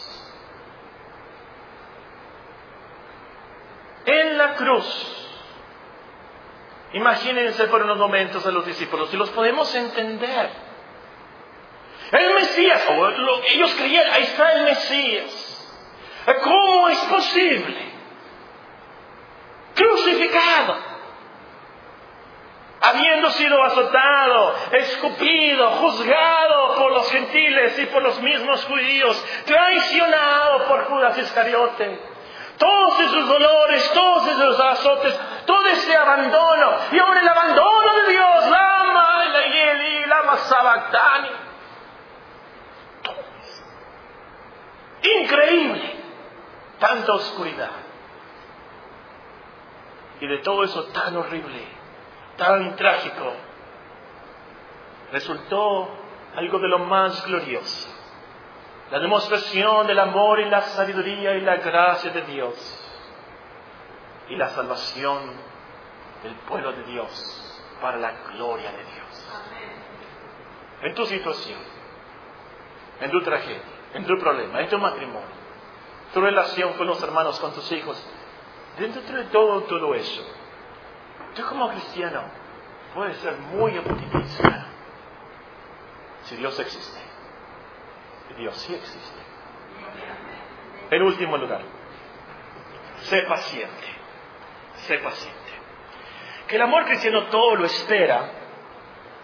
En 4.06 4.38
la 4.38 4.54
cruz. 4.54 5.15
Imagínense 6.94 7.66
por 7.66 7.82
unos 7.82 7.98
momentos 7.98 8.46
a 8.46 8.52
los 8.52 8.66
discípulos 8.66 9.14
y 9.14 9.18
los 9.18 9.30
podemos 9.32 9.74
entender. 9.76 10.50
El 12.12 12.34
Mesías, 12.36 12.86
ellos 13.50 13.74
creían, 13.76 14.08
ahí 14.12 14.24
está 14.24 14.54
el 14.54 14.64
Mesías. 14.64 15.46
¿Cómo 16.44 16.90
es 16.90 17.00
posible? 17.00 17.96
Crucificado, 19.76 20.78
habiendo 22.82 23.30
sido 23.32 23.62
azotado, 23.64 24.56
escupido, 24.72 25.70
juzgado 25.72 26.76
por 26.76 26.92
los 26.94 27.12
gentiles 27.12 27.78
y 27.80 27.86
por 27.88 28.02
los 28.04 28.22
mismos 28.22 28.64
judíos, 28.66 29.26
traicionado 29.46 30.66
por 30.68 30.86
Judas 30.86 31.18
Iscariote. 31.18 32.00
Todos 32.58 33.00
esos 33.02 33.28
dolores, 33.28 33.92
todos 33.94 34.28
esos 34.28 34.60
azotes, 34.60 35.20
todo 35.46 35.66
ese 35.68 35.96
abandono, 35.96 36.78
y 36.92 37.00
ahora 37.00 37.20
el 37.20 37.28
abandono 37.28 37.96
de 37.96 38.12
Dios, 38.12 38.50
Lama, 38.50 39.26
la 39.26 40.08
Lama 40.08 40.38
Sabactani. 40.38 41.30
Increíble 45.22 45.96
tanta 46.80 47.14
oscuridad. 47.14 47.72
Y 50.20 50.28
de 50.28 50.38
todo 50.40 50.64
eso 50.64 50.86
tan 50.86 51.16
horrible, 51.18 51.62
tan 52.38 52.76
trágico, 52.76 53.34
resultó 55.12 55.90
algo 56.36 56.60
de 56.60 56.68
lo 56.68 56.80
más 56.80 57.26
glorioso. 57.26 57.90
La 58.92 59.00
demostración 59.00 59.88
del 59.88 60.00
amor 60.00 60.40
y 60.40 60.50
la 60.50 60.62
sabiduría 60.62 61.36
y 61.36 61.42
la 61.42 61.58
gracia 61.58 62.12
de 62.12 62.22
Dios. 62.22 62.82
Y 64.30 64.36
la 64.36 64.50
salvación 64.50 65.34
del 66.24 66.34
pueblo 66.48 66.72
de 66.74 66.84
Dios 66.84 67.62
para 67.82 67.98
la 67.98 68.12
gloria 68.34 68.72
de 68.72 68.84
Dios. 68.84 69.32
En 70.82 70.94
tu 70.94 71.06
situación, 71.06 71.60
en 73.02 73.12
tu 73.12 73.22
tragedia, 73.22 73.62
en 73.94 74.06
tu 74.06 74.18
problema, 74.18 74.62
en 74.62 74.70
tu 74.70 74.78
matrimonio, 74.78 75.36
tu 76.14 76.22
relación 76.22 76.74
con 76.74 76.88
los 76.88 77.02
hermanos, 77.02 77.40
con 77.40 77.54
tus 77.54 77.72
hijos. 77.72 78.04
Dentro 78.80 79.02
de 79.02 79.26
todo, 79.26 79.62
todo 79.64 79.94
eso, 79.96 80.24
tú 81.36 81.44
como 81.46 81.70
cristiano 81.70 82.24
puedes 82.94 83.18
ser 83.18 83.38
muy 83.38 83.78
optimista 83.78 84.68
si 86.24 86.36
Dios 86.38 86.60
existe. 86.60 87.06
Dios 88.38 88.56
sí 88.58 88.74
existe. 88.74 89.20
En 90.92 91.02
último 91.02 91.38
lugar, 91.38 91.62
sé 93.04 93.22
paciente. 93.24 93.95
Sé 94.88 95.00
paciente. 95.00 95.52
Que 96.48 96.58
el 96.58 96.62
amor 96.62 96.86
cristiano 96.86 97.26
todo 97.26 97.56
lo 97.56 97.66
espera 97.66 98.30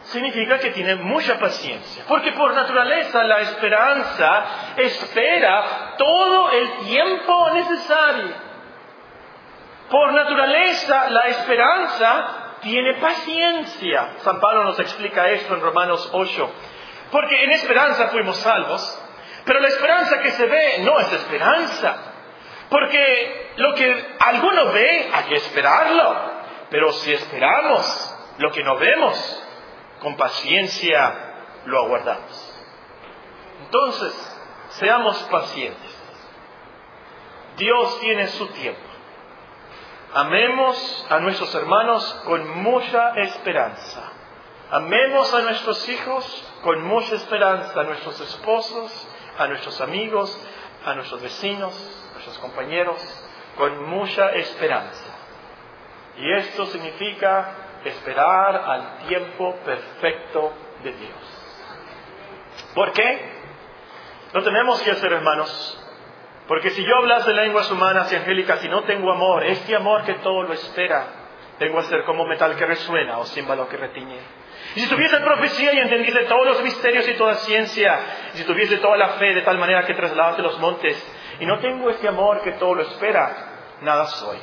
significa 0.03 0.57
que 0.57 0.71
tiene 0.71 0.95
mucha 0.95 1.37
paciencia, 1.37 2.03
porque 2.07 2.31
por 2.31 2.53
naturaleza 2.55 3.23
la 3.23 3.41
esperanza 3.41 4.45
espera 4.77 5.95
todo 5.97 6.51
el 6.51 6.71
tiempo 6.87 7.51
necesario. 7.51 8.51
Por 9.89 10.13
naturaleza 10.13 11.09
la 11.11 11.21
esperanza 11.27 12.57
tiene 12.61 12.95
paciencia. 12.95 14.13
San 14.19 14.39
Pablo 14.39 14.63
nos 14.63 14.79
explica 14.79 15.29
esto 15.29 15.53
en 15.53 15.61
Romanos 15.61 16.09
8. 16.11 16.51
Porque 17.11 17.43
en 17.43 17.51
esperanza 17.51 18.07
fuimos 18.07 18.37
salvos, 18.37 18.99
pero 19.45 19.59
la 19.59 19.67
esperanza 19.67 20.21
que 20.21 20.31
se 20.31 20.45
ve 20.45 20.79
no 20.79 20.99
es 20.99 21.11
esperanza. 21.11 22.10
Porque 22.71 23.51
lo 23.57 23.75
que 23.75 24.15
alguno 24.19 24.71
ve 24.71 25.09
hay 25.13 25.25
que 25.25 25.35
esperarlo. 25.35 26.31
Pero 26.69 26.93
si 26.93 27.11
esperamos 27.11 28.15
lo 28.37 28.49
que 28.49 28.63
no 28.63 28.77
vemos, 28.77 29.43
con 29.99 30.15
paciencia 30.15 31.33
lo 31.65 31.79
aguardamos. 31.83 32.55
Entonces, 33.65 34.13
seamos 34.69 35.17
pacientes. 35.23 36.01
Dios 37.57 37.99
tiene 37.99 38.27
su 38.27 38.47
tiempo. 38.47 38.79
Amemos 40.13 41.05
a 41.09 41.19
nuestros 41.19 41.53
hermanos 41.53 42.21
con 42.23 42.47
mucha 42.61 43.15
esperanza. 43.15 44.13
Amemos 44.71 45.33
a 45.33 45.41
nuestros 45.41 45.89
hijos 45.89 46.53
con 46.63 46.81
mucha 46.85 47.15
esperanza, 47.15 47.81
a 47.81 47.83
nuestros 47.83 48.21
esposos, 48.21 49.09
a 49.37 49.47
nuestros 49.47 49.81
amigos, 49.81 50.41
a 50.85 50.95
nuestros 50.95 51.21
vecinos, 51.21 51.73
nuestros 52.25 52.39
compañeros, 52.39 53.01
con 53.57 53.89
mucha 53.89 54.29
esperanza. 54.31 55.17
Y 56.17 56.31
esto 56.33 56.65
significa 56.67 57.79
esperar 57.83 58.55
al 58.55 59.07
tiempo 59.07 59.55
perfecto 59.65 60.53
de 60.83 60.93
Dios. 60.93 62.73
¿Por 62.75 62.91
qué? 62.93 63.41
No 64.33 64.43
tenemos 64.43 64.81
que 64.81 64.91
hacer, 64.91 65.11
hermanos, 65.11 65.77
porque 66.47 66.69
si 66.69 66.83
yo 66.83 66.95
hablase 66.97 67.33
lenguas 67.33 67.69
humanas 67.71 68.11
y 68.11 68.15
angélicas 68.15 68.63
y 68.63 68.69
no 68.69 68.83
tengo 68.83 69.11
amor, 69.11 69.43
este 69.43 69.75
amor 69.75 70.03
que 70.03 70.13
todo 70.15 70.43
lo 70.43 70.53
espera, 70.53 71.07
tengo 71.57 71.79
a 71.79 71.83
ser 71.83 72.03
como 72.03 72.25
metal 72.25 72.55
que 72.55 72.65
resuena 72.65 73.17
o 73.19 73.25
címbalo 73.25 73.67
que 73.67 73.77
retiñe. 73.77 74.19
Y 74.75 74.79
si 74.81 74.87
tuviese 74.87 75.17
profecía 75.19 75.73
y 75.73 75.79
entendiese 75.79 76.23
todos 76.23 76.45
los 76.45 76.63
misterios 76.63 77.07
y 77.07 77.13
toda 77.15 77.35
ciencia, 77.35 77.99
y 78.33 78.37
si 78.37 78.43
tuviese 78.45 78.77
toda 78.77 78.95
la 78.95 79.09
fe 79.09 79.33
de 79.33 79.41
tal 79.41 79.57
manera 79.57 79.85
que 79.85 79.93
trasladase 79.93 80.41
los 80.41 80.59
montes, 80.59 80.97
y 81.39 81.45
no 81.45 81.59
tengo 81.59 81.89
este 81.89 82.07
amor 82.07 82.41
que 82.41 82.53
todo 82.53 82.75
lo 82.75 82.81
espera, 82.83 83.77
nada 83.81 84.05
soy. 84.05 84.37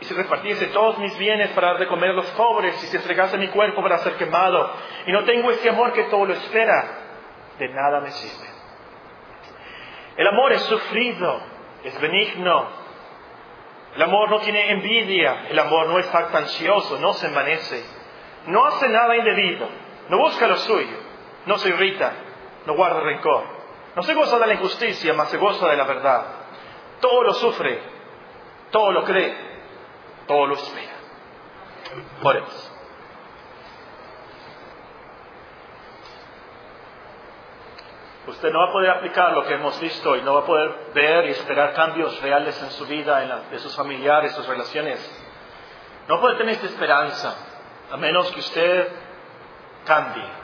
Y 0.00 0.04
si 0.04 0.14
repartiese 0.14 0.66
todos 0.66 0.98
mis 0.98 1.16
bienes 1.16 1.50
para 1.50 1.68
dar 1.68 1.78
de 1.78 1.86
comer 1.86 2.10
a 2.10 2.14
los 2.14 2.26
pobres, 2.32 2.82
y 2.82 2.86
si 2.86 2.96
entregase 2.96 3.38
mi 3.38 3.48
cuerpo 3.48 3.82
para 3.82 3.98
ser 3.98 4.14
quemado, 4.14 4.72
y 5.06 5.12
no 5.12 5.24
tengo 5.24 5.50
este 5.50 5.68
amor 5.68 5.92
que 5.92 6.04
todo 6.04 6.26
lo 6.26 6.34
espera, 6.34 6.98
de 7.58 7.68
nada 7.68 8.00
me 8.00 8.10
sirve. 8.10 8.48
El 10.16 10.26
amor 10.26 10.52
es 10.52 10.62
sufrido, 10.62 11.40
es 11.84 12.00
benigno. 12.00 12.82
El 13.94 14.02
amor 14.02 14.30
no 14.30 14.40
tiene 14.40 14.70
envidia, 14.72 15.46
el 15.50 15.58
amor 15.58 15.86
no 15.86 15.98
es 15.98 16.06
jactancioso, 16.06 16.98
no 16.98 17.12
se 17.12 17.26
envanece, 17.26 17.84
no 18.46 18.64
hace 18.64 18.88
nada 18.88 19.16
indebido, 19.16 19.68
no 20.08 20.18
busca 20.18 20.46
lo 20.46 20.56
suyo, 20.56 20.96
no 21.46 21.58
se 21.58 21.68
irrita, 21.68 22.12
no 22.66 22.74
guarda 22.74 23.00
rencor, 23.00 23.61
no 23.94 24.02
se 24.02 24.14
goza 24.14 24.38
de 24.38 24.46
la 24.46 24.54
injusticia, 24.54 25.12
mas 25.12 25.28
se 25.28 25.36
goza 25.36 25.68
de 25.68 25.76
la 25.76 25.84
verdad. 25.84 26.24
Todo 27.00 27.22
lo 27.22 27.34
sufre, 27.34 27.80
todo 28.70 28.90
lo 28.92 29.04
cree, 29.04 29.34
todo 30.26 30.46
lo 30.46 30.54
espera. 30.54 30.92
Por 32.22 32.36
eso. 32.36 32.68
Usted 38.28 38.50
no 38.50 38.60
va 38.60 38.68
a 38.68 38.72
poder 38.72 38.90
aplicar 38.90 39.32
lo 39.32 39.44
que 39.44 39.54
hemos 39.54 39.78
visto 39.80 40.16
y 40.16 40.22
no 40.22 40.34
va 40.34 40.40
a 40.40 40.46
poder 40.46 40.92
ver 40.94 41.26
y 41.26 41.30
esperar 41.30 41.74
cambios 41.74 42.18
reales 42.22 42.60
en 42.62 42.70
su 42.70 42.86
vida, 42.86 43.22
en 43.22 43.28
la, 43.28 43.40
de 43.50 43.58
sus 43.58 43.74
familiares, 43.76 44.32
sus 44.32 44.46
relaciones. 44.46 45.00
No 46.08 46.20
puede 46.20 46.36
tener 46.36 46.54
esta 46.54 46.66
esperanza, 46.66 47.36
a 47.90 47.96
menos 47.96 48.30
que 48.30 48.40
usted 48.40 48.88
cambie 49.84 50.41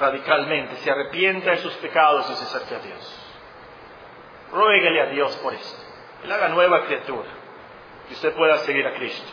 radicalmente, 0.00 0.76
se 0.76 0.90
arrepienta 0.90 1.50
de 1.50 1.58
sus 1.58 1.74
pecados 1.74 2.28
y 2.30 2.34
se 2.34 2.44
acerque 2.44 2.74
a 2.74 2.78
Dios. 2.78 3.26
Ruéguele 4.50 5.02
a 5.02 5.06
Dios 5.06 5.36
por 5.36 5.54
esto. 5.54 5.82
Él 6.24 6.32
haga 6.32 6.48
nueva 6.48 6.86
criatura, 6.86 7.28
que 8.08 8.14
usted 8.14 8.34
pueda 8.34 8.56
seguir 8.58 8.86
a 8.86 8.94
Cristo. 8.94 9.30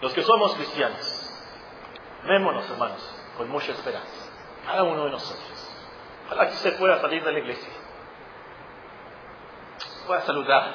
Los 0.00 0.12
que 0.14 0.22
somos 0.22 0.54
cristianos, 0.54 1.44
vémonos, 2.24 2.70
hermanos, 2.70 3.24
con 3.36 3.48
mucha 3.48 3.72
esperanza 3.72 4.30
cada 4.64 4.84
uno 4.84 5.04
de 5.04 5.10
nosotros. 5.10 5.70
Ojalá 6.26 6.46
que 6.48 6.54
usted 6.54 6.78
pueda 6.78 7.00
salir 7.00 7.24
de 7.24 7.32
la 7.32 7.38
iglesia, 7.38 7.72
pueda 10.06 10.20
saludar 10.22 10.74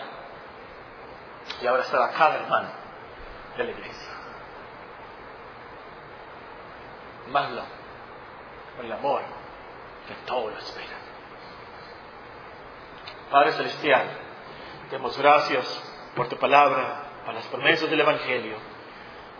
y 1.61 1.67
abrazar 1.67 2.01
a 2.01 2.11
cada 2.11 2.35
hermano 2.35 2.69
de 3.57 3.63
la 3.63 3.71
iglesia. 3.71 4.09
Amarlo 7.27 7.63
con 8.75 8.85
el 8.85 8.91
amor 8.91 9.21
que 10.07 10.13
todo 10.25 10.49
lo 10.49 10.57
espera. 10.57 10.97
Padre 13.31 13.53
Celestial, 13.53 14.07
te 14.89 14.95
damos 14.95 15.17
gracias 15.17 15.83
por 16.15 16.29
tu 16.29 16.37
palabra, 16.37 17.03
por 17.25 17.33
las 17.33 17.45
promesas 17.47 17.89
del 17.89 18.01
Evangelio, 18.01 18.57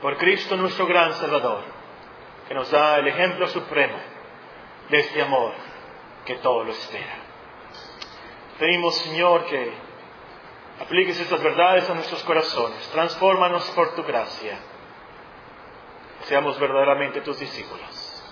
por 0.02 0.18
Cristo 0.18 0.56
nuestro 0.56 0.88
gran 0.88 1.14
Salvador, 1.14 1.64
que 2.48 2.54
nos 2.54 2.70
da 2.72 2.98
el 2.98 3.08
ejemplo 3.08 3.48
supremo 3.48 3.98
de 4.90 5.00
este 5.00 5.22
amor 5.22 5.54
que 6.26 6.36
todo 6.36 6.64
lo 6.64 6.72
espera. 6.72 7.16
Pedimos, 8.60 8.96
Señor, 8.98 9.46
que 9.46 9.72
apliques 10.82 11.20
estas 11.20 11.42
verdades 11.42 11.90
a 11.90 11.94
nuestros 11.94 12.24
corazones, 12.24 12.90
transfórmanos 12.90 13.70
por 13.72 13.96
tu 13.96 14.04
gracia, 14.04 14.58
seamos 16.26 16.60
verdaderamente 16.60 17.22
tus 17.22 17.40
discípulos. 17.40 18.24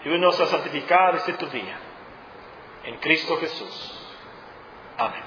Ayúdanos 0.00 0.40
a 0.40 0.46
santificar 0.46 1.14
este 1.16 1.34
tu 1.34 1.46
día. 1.46 1.78
En 2.84 2.98
Cristo 2.98 3.36
Jesús. 3.38 3.98
Amén. 4.98 5.22